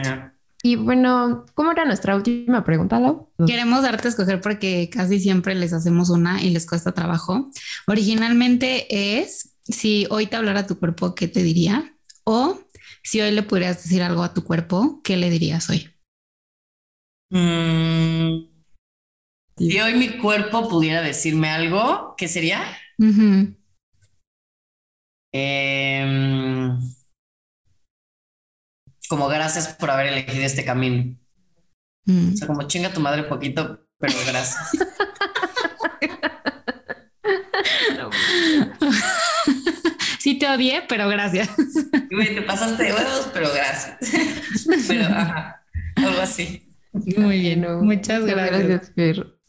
[0.66, 3.30] Y bueno, ¿cómo era nuestra última pregunta, Lau?
[3.45, 7.51] Queremos darte a escoger porque casi siempre les hacemos una y les cuesta trabajo.
[7.86, 11.95] Originalmente es, si hoy te hablara tu cuerpo, ¿qué te diría?
[12.24, 12.59] O
[13.03, 15.88] si hoy le pudieras decir algo a tu cuerpo, ¿qué le dirías hoy?
[17.30, 18.47] Mm,
[19.59, 22.59] si hoy mi cuerpo pudiera decirme algo, ¿qué sería?
[25.32, 26.80] Em,
[29.08, 31.16] como gracias por haber elegido este camino.
[32.06, 32.34] Mm.
[32.34, 34.72] O sea, como chinga tu madre poquito, pero gracias.
[40.20, 41.49] sí te odié, pero gracias.
[41.56, 43.97] te pasaste de huevos, pero gracias.
[44.88, 45.64] pero, ajá,
[45.95, 46.62] algo así.
[47.18, 48.91] Muy bien, muchas gracias.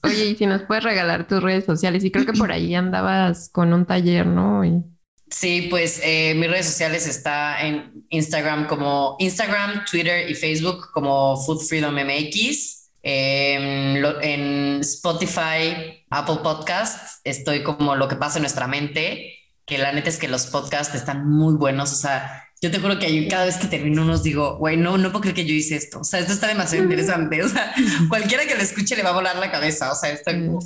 [0.03, 3.49] Oye, y si nos puedes regalar tus redes sociales, y creo que por ahí andabas
[3.49, 4.63] con un taller, ¿no?
[5.29, 11.37] Sí, pues eh, mis redes sociales está en Instagram como Instagram, Twitter y Facebook como
[11.45, 12.77] Food Freedom MX.
[13.09, 19.33] Em, en Spotify, Apple Podcasts, estoy como lo que pasa en nuestra mente,
[19.65, 22.99] que la neta es que los podcasts están muy buenos, o sea, yo te juro
[22.99, 25.77] que cada vez que termino unos digo, güey, no, no puedo creer que yo hice
[25.77, 26.01] esto.
[26.01, 27.43] O sea, esto está demasiado interesante.
[27.43, 27.73] O sea,
[28.09, 29.93] cualquiera que lo escuche le va a volar la cabeza.
[29.93, 30.59] O sea, está como,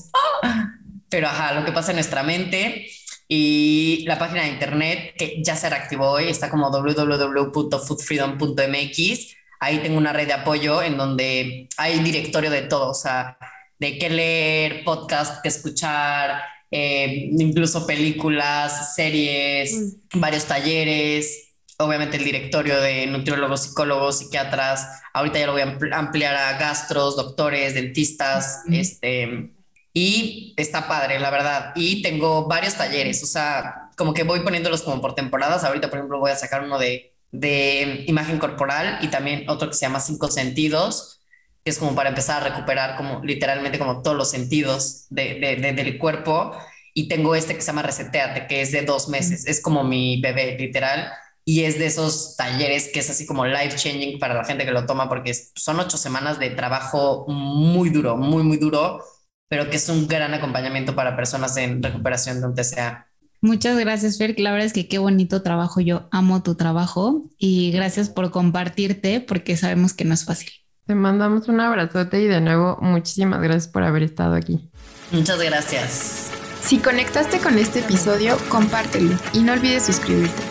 [0.42, 0.70] ¡ah!
[1.08, 2.86] pero ajá, lo que pasa en nuestra mente
[3.32, 9.36] y la página de internet que ya se reactivó hoy está como www.foodfreedom.mx.
[9.60, 13.38] Ahí tengo una red de apoyo en donde hay directorio de todo, o sea,
[13.78, 20.18] de qué leer, podcast, qué escuchar, eh, incluso películas, series, mm.
[20.18, 24.88] varios talleres, obviamente el directorio de nutriólogos, psicólogos, psiquiatras.
[25.14, 29.52] Ahorita ya lo voy a ampliar a gastros, doctores, dentistas, este,
[29.92, 31.72] y está padre, la verdad.
[31.74, 35.64] Y tengo varios talleres, o sea, como que voy poniéndolos como por temporadas.
[35.64, 39.74] Ahorita, por ejemplo, voy a sacar uno de, de imagen corporal y también otro que
[39.74, 41.20] se llama Cinco Sentidos,
[41.64, 45.72] que es como para empezar a recuperar como literalmente como todos los sentidos de, de,
[45.72, 46.52] del cuerpo.
[46.94, 49.46] Y tengo este que se llama Reseteate, que es de dos meses.
[49.46, 51.10] Es como mi bebé, literal
[51.44, 54.70] y es de esos talleres que es así como life changing para la gente que
[54.72, 59.02] lo toma porque son ocho semanas de trabajo muy duro, muy, muy duro,
[59.50, 63.08] pero que es un gran acompañamiento para personas en recuperación de un TCA.
[63.40, 64.38] Muchas gracias, Fer.
[64.38, 65.80] La verdad es que qué bonito trabajo.
[65.80, 70.52] Yo amo tu trabajo y gracias por compartirte porque sabemos que no es fácil.
[70.86, 74.70] Te mandamos un abrazote y de nuevo muchísimas gracias por haber estado aquí.
[75.10, 76.30] Muchas gracias.
[76.62, 80.42] Si conectaste con este episodio, compártelo y no olvides suscribirte.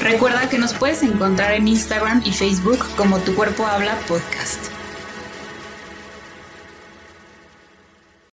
[0.00, 4.77] Recuerda que nos puedes encontrar en Instagram y Facebook como Tu Cuerpo Habla Podcast.